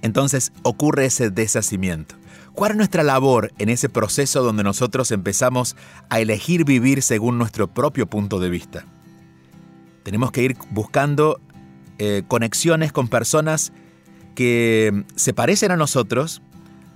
Entonces 0.02 0.52
ocurre 0.62 1.06
ese 1.06 1.30
deshacimiento. 1.30 2.16
¿Cuál 2.52 2.72
es 2.72 2.76
nuestra 2.76 3.02
labor 3.02 3.52
en 3.58 3.68
ese 3.68 3.88
proceso 3.88 4.42
donde 4.42 4.62
nosotros 4.64 5.12
empezamos 5.12 5.76
a 6.08 6.20
elegir 6.20 6.64
vivir 6.64 7.02
según 7.02 7.38
nuestro 7.38 7.68
propio 7.68 8.06
punto 8.06 8.40
de 8.40 8.50
vista? 8.50 8.84
Tenemos 10.02 10.32
que 10.32 10.42
ir 10.42 10.56
buscando 10.70 11.40
eh, 11.98 12.22
conexiones 12.26 12.92
con 12.92 13.08
personas 13.08 13.72
que 14.34 15.04
se 15.16 15.34
parecen 15.34 15.70
a 15.70 15.76
nosotros, 15.76 16.42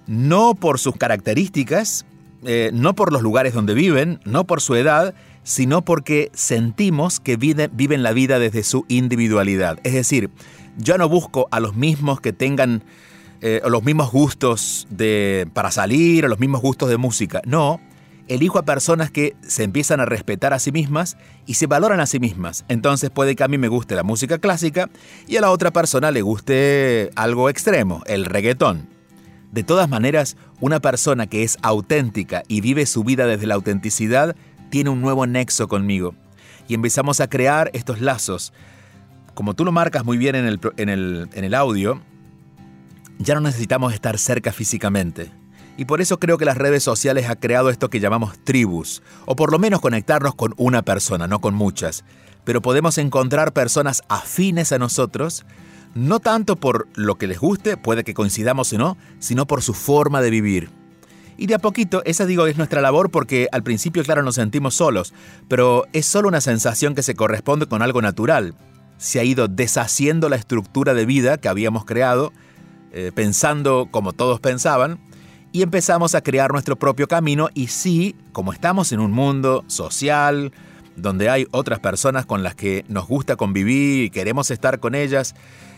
no 0.06 0.54
por 0.54 0.78
sus 0.78 0.96
características, 0.96 2.06
eh, 2.44 2.70
no 2.72 2.94
por 2.94 3.12
los 3.12 3.22
lugares 3.22 3.54
donde 3.54 3.74
viven, 3.74 4.20
no 4.24 4.44
por 4.44 4.60
su 4.60 4.74
edad, 4.74 5.14
sino 5.42 5.84
porque 5.84 6.30
sentimos 6.34 7.20
que 7.20 7.36
viven 7.36 8.02
la 8.02 8.12
vida 8.12 8.38
desde 8.38 8.62
su 8.62 8.84
individualidad. 8.88 9.78
Es 9.84 9.92
decir, 9.92 10.30
yo 10.76 10.98
no 10.98 11.08
busco 11.08 11.48
a 11.50 11.60
los 11.60 11.74
mismos 11.74 12.20
que 12.20 12.32
tengan 12.32 12.82
eh, 13.40 13.60
los 13.68 13.84
mismos 13.84 14.10
gustos 14.10 14.86
de, 14.90 15.46
para 15.52 15.70
salir 15.70 16.24
o 16.24 16.28
los 16.28 16.40
mismos 16.40 16.62
gustos 16.62 16.88
de 16.88 16.96
música. 16.96 17.42
No, 17.44 17.80
elijo 18.28 18.58
a 18.58 18.64
personas 18.64 19.10
que 19.10 19.36
se 19.46 19.64
empiezan 19.64 20.00
a 20.00 20.06
respetar 20.06 20.52
a 20.52 20.58
sí 20.58 20.72
mismas 20.72 21.16
y 21.46 21.54
se 21.54 21.66
valoran 21.66 22.00
a 22.00 22.06
sí 22.06 22.20
mismas. 22.20 22.64
Entonces 22.68 23.10
puede 23.10 23.36
que 23.36 23.44
a 23.44 23.48
mí 23.48 23.58
me 23.58 23.68
guste 23.68 23.94
la 23.94 24.02
música 24.02 24.38
clásica 24.38 24.88
y 25.26 25.36
a 25.36 25.40
la 25.40 25.50
otra 25.50 25.72
persona 25.72 26.10
le 26.10 26.22
guste 26.22 27.10
algo 27.16 27.50
extremo, 27.50 28.02
el 28.06 28.24
reggaetón. 28.24 28.93
De 29.54 29.62
todas 29.62 29.88
maneras, 29.88 30.36
una 30.60 30.80
persona 30.80 31.28
que 31.28 31.44
es 31.44 31.58
auténtica 31.62 32.42
y 32.48 32.60
vive 32.60 32.86
su 32.86 33.04
vida 33.04 33.24
desde 33.26 33.46
la 33.46 33.54
autenticidad 33.54 34.34
tiene 34.68 34.90
un 34.90 35.00
nuevo 35.00 35.26
nexo 35.26 35.68
conmigo. 35.68 36.14
Y 36.66 36.74
empezamos 36.74 37.20
a 37.20 37.28
crear 37.28 37.70
estos 37.72 38.00
lazos. 38.00 38.52
Como 39.34 39.54
tú 39.54 39.64
lo 39.64 39.70
marcas 39.70 40.04
muy 40.04 40.18
bien 40.18 40.34
en 40.34 40.46
el, 40.46 40.60
en 40.76 40.88
el, 40.88 41.28
en 41.32 41.44
el 41.44 41.54
audio, 41.54 42.02
ya 43.18 43.34
no 43.34 43.40
necesitamos 43.40 43.94
estar 43.94 44.18
cerca 44.18 44.52
físicamente 44.52 45.30
y 45.76 45.84
por 45.86 46.00
eso 46.00 46.18
creo 46.18 46.38
que 46.38 46.44
las 46.44 46.56
redes 46.56 46.82
sociales 46.82 47.28
han 47.28 47.36
creado 47.36 47.70
esto 47.70 47.90
que 47.90 48.00
llamamos 48.00 48.38
tribus, 48.44 49.02
o 49.26 49.34
por 49.34 49.50
lo 49.50 49.58
menos 49.58 49.80
conectarnos 49.80 50.34
con 50.34 50.54
una 50.56 50.82
persona, 50.82 51.26
no 51.26 51.40
con 51.40 51.54
muchas. 51.54 52.04
Pero 52.44 52.62
podemos 52.62 52.98
encontrar 52.98 53.52
personas 53.52 54.02
afines 54.08 54.70
a 54.72 54.78
nosotros, 54.78 55.44
no 55.94 56.20
tanto 56.20 56.56
por 56.56 56.88
lo 56.94 57.16
que 57.16 57.26
les 57.26 57.38
guste, 57.38 57.76
puede 57.76 58.04
que 58.04 58.14
coincidamos 58.14 58.72
o 58.72 58.78
no, 58.78 58.96
sino 59.18 59.46
por 59.46 59.62
su 59.62 59.74
forma 59.74 60.20
de 60.20 60.30
vivir. 60.30 60.70
Y 61.36 61.46
de 61.46 61.54
a 61.54 61.58
poquito, 61.58 62.02
esa 62.04 62.26
digo 62.26 62.46
es 62.46 62.56
nuestra 62.56 62.80
labor 62.80 63.10
porque 63.10 63.48
al 63.50 63.62
principio, 63.62 64.04
claro, 64.04 64.22
nos 64.22 64.36
sentimos 64.36 64.74
solos, 64.74 65.12
pero 65.48 65.86
es 65.92 66.06
solo 66.06 66.28
una 66.28 66.40
sensación 66.40 66.94
que 66.94 67.02
se 67.02 67.14
corresponde 67.14 67.66
con 67.66 67.82
algo 67.82 68.00
natural. 68.02 68.54
Se 68.98 69.18
ha 69.18 69.24
ido 69.24 69.48
deshaciendo 69.48 70.28
la 70.28 70.36
estructura 70.36 70.94
de 70.94 71.06
vida 71.06 71.38
que 71.38 71.48
habíamos 71.48 71.84
creado, 71.84 72.32
eh, 72.92 73.10
pensando 73.12 73.88
como 73.90 74.12
todos 74.12 74.38
pensaban, 74.38 75.00
y 75.50 75.62
empezamos 75.62 76.14
a 76.14 76.20
crear 76.20 76.52
nuestro 76.52 76.76
propio 76.76 77.06
camino 77.08 77.48
y 77.54 77.68
sí, 77.68 78.16
como 78.32 78.52
estamos 78.52 78.92
en 78.92 79.00
un 79.00 79.12
mundo 79.12 79.64
social, 79.66 80.52
donde 80.96 81.28
hay 81.28 81.46
otras 81.50 81.80
personas 81.80 82.26
con 82.26 82.42
las 82.42 82.54
que 82.54 82.84
nos 82.88 83.06
gusta 83.06 83.36
convivir 83.36 84.04
y 84.04 84.10
queremos 84.10 84.50
estar 84.50 84.80
con 84.80 84.94
ellas, 84.94 85.34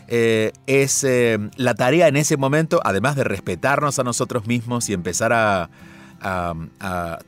eh, 0.07 0.53
es 0.67 1.03
eh, 1.03 1.37
la 1.57 1.75
tarea 1.75 2.07
en 2.07 2.15
ese 2.15 2.37
momento, 2.37 2.79
además 2.83 3.15
de 3.15 3.23
respetarnos 3.23 3.99
a 3.99 4.03
nosotros 4.03 4.47
mismos 4.47 4.89
y 4.89 4.93
empezar 4.93 5.33
a, 5.33 5.69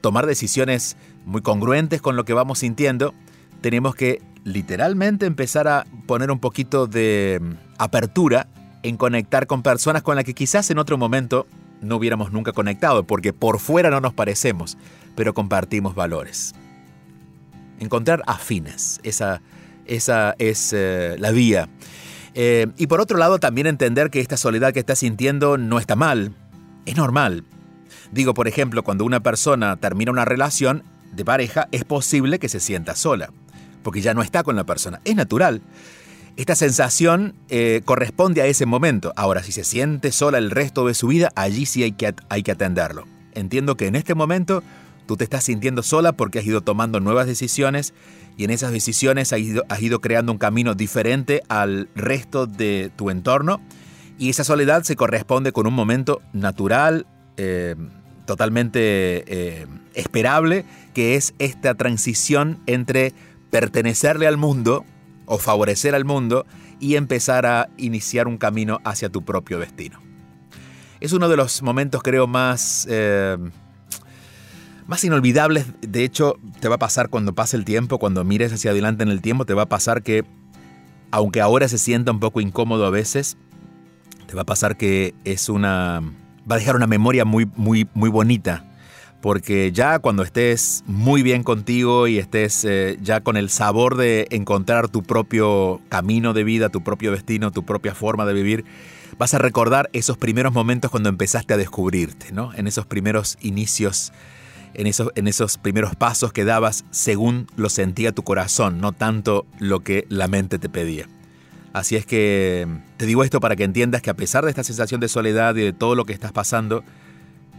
tomar 0.02 0.26
decisiones 0.26 0.98
muy 1.24 1.42
congruentes 1.42 2.02
con 2.02 2.15
lo 2.15 2.26
que 2.26 2.34
vamos 2.34 2.60
sintiendo, 2.60 3.13
tenemos 3.62 3.94
que 3.94 4.20
literalmente 4.44 5.28
empezar 5.28 5.68
a 5.68 5.86
poner 6.08 6.32
un 6.32 6.39
poquito 6.39 6.88
de 6.88 7.39
mm, 7.39 7.52
apertura 7.78 8.48
en 8.82 8.98
conectar 8.98 9.46
con 9.46 9.62
personas 9.62 10.02
con 10.02 10.15
las 10.15 10.26
que 10.26 10.34
quizás 10.34 10.72
en 10.72 10.80
otro 10.80 10.98
momento 10.98 11.46
no 11.82 11.98
hubiéramos 11.98 12.32
nunca 12.32 12.52
conectado, 12.52 13.04
porque 13.04 13.32
por 13.32 13.60
fuera 13.60 13.89
no 13.89 14.02
nos 14.02 14.13
parecemos, 14.13 14.78
pero 15.15 15.34
compartimos 15.34 15.96
valores. 15.96 16.54
Encontrar 17.80 18.24
afines, 18.26 19.00
esa, 19.04 19.42
Esa 19.86 20.36
es 20.39 20.74
eh, 20.74 21.15
la 21.20 21.32
vía. 21.32 21.70
Eh, 22.41 22.67
y 22.78 22.88
por 22.88 23.02
otro 23.02 23.17
lado, 23.17 23.38
también 23.38 23.67
entender 23.67 24.10
que 24.10 24.21
esta 24.21 24.38
soledad 24.38 24.71
que 24.71 24.80
estás 24.80 24.99
sintiendo 24.99 25.58
no 25.58 25.78
está 25.78 25.97
mal, 25.97 26.32
es 26.86 26.95
normal. 26.95 27.43
Digo, 28.13 28.34
por 28.34 28.47
ejemplo, 28.47 28.82
cuando 28.82 29.04
una 29.04 29.19
persona 29.19 29.75
termina 29.75 30.10
una 30.10 30.23
relación 30.23 30.84
de 31.12 31.25
pareja, 31.25 31.67
es 31.73 31.84
posible 31.84 32.39
que 32.39 32.47
se 32.47 32.62
sienta 32.62 32.95
sola, 32.95 33.30
porque 33.84 33.99
ya 33.99 34.13
no 34.13 34.21
está 34.21 34.43
con 34.43 34.56
la 34.56 34.63
persona. 34.63 35.02
Es 35.04 35.17
natural. 35.17 35.62
Esta 36.38 36.56
sensación 36.56 37.36
eh, 37.49 37.82
corresponde 37.84 38.41
a 38.41 38.45
ese 38.45 38.65
momento. 38.65 39.12
Ahora, 39.17 39.43
si 39.43 39.52
se 39.52 39.65
siente 39.65 40.13
sola 40.13 40.38
el 40.38 40.49
resto 40.49 40.88
de 40.88 40.93
su 40.93 41.08
vida, 41.08 41.34
allí 41.36 41.65
sí 41.65 41.84
hay 41.84 41.91
que, 41.91 42.15
hay 42.30 42.43
que 42.43 42.52
atenderlo. 42.52 43.06
Entiendo 43.34 43.75
que 43.75 43.88
en 43.88 43.97
este 43.97 44.15
momento 44.15 44.63
tú 45.10 45.17
te 45.17 45.24
estás 45.24 45.45
sintiendo 45.45 45.82
sola 45.82 46.12
porque 46.13 46.38
has 46.38 46.45
ido 46.45 46.62
tomando 46.62 47.00
nuevas 47.00 47.26
decisiones 47.26 47.95
y 48.38 48.43
en 48.43 48.52
esas 48.52 48.72
decisiones 48.72 49.34
has 49.34 49.39
ido, 49.39 49.63
has 49.67 49.82
ido 49.82 50.02
creando 50.02 50.32
un 50.32 50.38
camino 50.38 50.76
diferente 50.76 51.41
al 51.50 51.89
resto 51.95 52.45
de 52.45 52.91
tu 52.95 53.10
entorno 53.10 53.60
y 54.19 54.30
esa 54.30 54.43
soledad 54.43 54.84
se 54.84 54.95
corresponde 54.95 55.52
con 55.52 55.65
un 55.65 55.74
momento 55.74 56.22
natural, 56.32 57.08
eh, 57.38 57.76
totalmente 58.28 59.24
eh, 59.26 59.65
esperable, 59.95 60.63
que 60.93 61.15
es 61.15 61.34
esta 61.39 61.74
transición 61.74 62.60
entre 62.67 63.15
pertenecerle 63.50 64.28
al 64.28 64.38
mundo 64.38 64.86
o 65.26 65.39
favorecer 65.39 65.95
al 65.95 66.06
mundo 66.06 66.45
y 66.80 66.98
empezar 66.98 67.48
a 67.48 67.67
iniciar 67.78 68.28
un 68.28 68.38
camino 68.38 68.80
hacia 68.84 69.10
tu 69.10 69.26
propio 69.26 69.58
destino. 69.58 70.00
Es 71.00 71.13
uno 71.13 71.30
de 71.30 71.36
los 71.36 71.63
momentos 71.63 72.04
creo 72.04 72.28
más... 72.28 72.86
Eh, 72.88 73.39
más 74.89 75.04
inolvidables, 75.04 75.67
de 75.82 76.04
hecho, 76.04 76.39
te 76.60 76.67
va 76.67 76.75
a 76.75 76.80
pasar 76.80 77.10
cuando 77.10 77.36
pase 77.36 77.56
el 77.56 77.63
tiempo, 77.63 77.99
cuando 77.99 78.23
mires 78.23 78.52
hacia 78.52 78.71
adelante 78.71 79.04
en 79.04 79.10
el 79.10 79.21
tiempo, 79.21 79.45
te 79.45 79.54
va 79.54 79.62
a 79.62 79.69
pasar 79.69 80.02
que, 80.02 80.25
aunque 81.12 81.41
ahora 81.41 81.67
se 81.67 81.78
sienta 81.78 82.12
un 82.12 82.19
poco 82.19 82.41
incómodo 82.41 82.88
a 82.88 82.89
veces, 82.89 83.38
te 84.25 84.34
va 84.34 84.41
a 84.41 84.45
pasar 84.45 84.78
que 84.78 85.13
es 85.25 85.47
una... 85.47 86.02
va 86.49 86.56
a 86.56 86.58
dejar 86.58 86.75
una 86.75 86.88
memoria 86.88 87.23
muy, 87.23 87.47
muy, 87.56 87.88
muy 87.93 88.10
bonita 88.10 88.65
porque 89.21 89.71
ya 89.71 89.99
cuando 89.99 90.23
estés 90.23 90.84
muy 90.88 91.21
bien 91.21 91.43
contigo 91.43 92.08
y 92.08 92.17
estés 92.17 92.65
eh, 92.65 92.97
ya 93.02 93.21
con 93.21 93.38
el 93.38 93.49
sabor 93.49 93.95
de 93.95 94.28
encontrar 94.32 94.88
tu 94.88 95.04
propio 95.04 95.82
camino 95.89 96.34
de 96.34 96.43
vida, 96.43 96.69
tu 96.69 96.84
propio 96.84 97.12
destino, 97.12 97.52
tu 97.52 97.63
propia 97.63 97.93
forma 97.93 98.25
de 98.25 98.34
vivir, 98.34 98.65
vas 99.19 99.36
a 99.36 99.38
recordar 99.38 99.89
esos 99.93 100.17
primeros 100.17 100.54
momentos 100.54 100.89
cuando 100.89 101.10
empezaste 101.10 101.54
a 101.54 101.58
descubrirte, 101.58 102.32
¿no? 102.32 102.54
En 102.56 102.65
esos 102.65 102.86
primeros 102.86 103.38
inicios, 103.41 104.13
en 104.73 104.88
esos, 104.88 105.12
en 105.15 105.27
esos 105.27 105.58
primeros 105.58 105.95
pasos 105.95 106.34
que 106.34 106.45
dabas 106.45 106.86
según 106.91 107.47
lo 107.55 107.69
sentía 107.69 108.12
tu 108.12 108.23
corazón, 108.23 108.79
no 108.79 108.91
tanto 108.91 109.45
lo 109.60 109.82
que 109.82 110.05
la 110.10 110.27
mente 110.27 110.60
te 110.60 110.69
pedía. 110.69 111.08
Así 111.73 111.95
es 111.95 112.05
que 112.05 112.67
te 112.97 113.05
digo 113.05 113.23
esto 113.23 113.39
para 113.39 113.55
que 113.55 113.63
entiendas 113.63 114.01
que 114.01 114.10
a 114.10 114.15
pesar 114.15 114.43
de 114.43 114.49
esta 114.49 114.63
sensación 114.63 114.99
de 114.99 115.08
soledad 115.08 115.55
y 115.55 115.62
de 115.62 115.73
todo 115.73 115.95
lo 115.95 116.05
que 116.05 116.13
estás 116.13 116.32
pasando, 116.32 116.84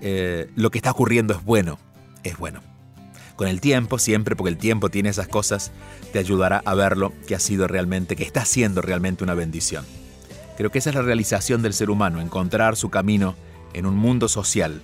eh, 0.01 0.51
lo 0.57 0.71
que 0.71 0.79
está 0.79 0.91
ocurriendo 0.91 1.35
es 1.35 1.45
bueno, 1.45 1.79
es 2.25 2.37
bueno. 2.37 2.61
Con 3.37 3.49
el 3.49 3.61
tiempo, 3.61 3.99
siempre, 3.99 4.37
porque 4.37 4.51
el 4.51 4.59
tiempo 4.59 4.91
tiene 4.91 5.09
esas 5.09 5.29
cosas, 5.29 5.73
te 6.13 6.19
ayudará 6.19 6.61
a 6.65 6.75
verlo 6.75 7.13
que 7.27 7.35
ha 7.35 7.41
sido 7.41 7.67
realmente, 7.69 8.17
que 8.17 8.25
está 8.25 8.45
siendo 8.45 8.83
realmente 8.83 9.25
una 9.25 9.35
bendición. 9.35 9.87
Creo 10.57 10.71
que 10.71 10.79
esa 10.79 10.91
es 10.91 10.97
la 10.97 11.03
realización 11.03 11.63
del 11.63 11.73
ser 11.73 11.89
humano, 11.89 12.21
encontrar 12.21 12.77
su 12.77 12.91
camino 12.91 13.37
en 13.73 13.87
un 13.87 13.97
mundo 13.97 14.29
social. 14.29 14.83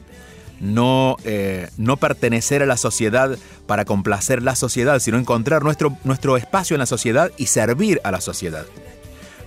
No, 0.60 1.16
eh, 1.24 1.68
no 1.76 1.98
pertenecer 1.98 2.62
a 2.62 2.66
la 2.66 2.76
sociedad 2.76 3.36
para 3.66 3.84
complacer 3.84 4.42
la 4.42 4.56
sociedad, 4.56 4.98
sino 5.00 5.18
encontrar 5.18 5.62
nuestro, 5.62 5.96
nuestro 6.04 6.36
espacio 6.36 6.74
en 6.74 6.80
la 6.80 6.86
sociedad 6.86 7.30
y 7.36 7.46
servir 7.46 8.00
a 8.04 8.10
la 8.10 8.20
sociedad. 8.20 8.64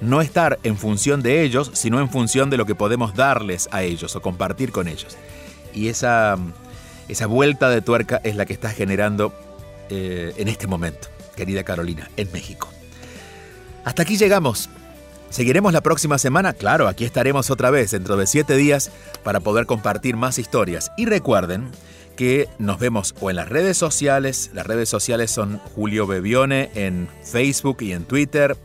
No 0.01 0.21
estar 0.21 0.59
en 0.63 0.77
función 0.77 1.21
de 1.21 1.41
ellos, 1.41 1.71
sino 1.73 1.99
en 1.99 2.09
función 2.09 2.49
de 2.49 2.57
lo 2.57 2.65
que 2.65 2.75
podemos 2.75 3.15
darles 3.15 3.67
a 3.71 3.83
ellos 3.83 4.15
o 4.15 4.21
compartir 4.21 4.71
con 4.71 4.87
ellos. 4.87 5.17
Y 5.73 5.87
esa, 5.87 6.37
esa 7.07 7.25
vuelta 7.25 7.69
de 7.69 7.81
tuerca 7.81 8.21
es 8.23 8.35
la 8.35 8.45
que 8.45 8.53
estás 8.53 8.75
generando 8.75 9.33
eh, 9.89 10.33
en 10.37 10.47
este 10.47 10.67
momento, 10.67 11.07
querida 11.35 11.63
Carolina, 11.63 12.09
en 12.15 12.31
México. 12.31 12.69
Hasta 13.83 14.03
aquí 14.03 14.17
llegamos. 14.17 14.69
Seguiremos 15.29 15.73
la 15.73 15.81
próxima 15.81 16.17
semana, 16.17 16.53
claro, 16.53 16.87
aquí 16.87 17.05
estaremos 17.05 17.51
otra 17.51 17.69
vez 17.69 17.91
dentro 17.91 18.17
de 18.17 18.25
siete 18.25 18.55
días 18.55 18.91
para 19.23 19.39
poder 19.39 19.67
compartir 19.67 20.15
más 20.17 20.39
historias. 20.39 20.91
Y 20.97 21.05
recuerden 21.05 21.69
que 22.17 22.49
nos 22.57 22.79
vemos 22.79 23.13
o 23.21 23.29
en 23.29 23.35
las 23.35 23.47
redes 23.47 23.77
sociales, 23.77 24.49
las 24.53 24.65
redes 24.65 24.89
sociales 24.89 25.29
son 25.29 25.59
Julio 25.75 26.07
Bebione 26.07 26.71
en 26.73 27.07
Facebook 27.23 27.77
y 27.81 27.93
en 27.93 28.05
Twitter, 28.05 28.57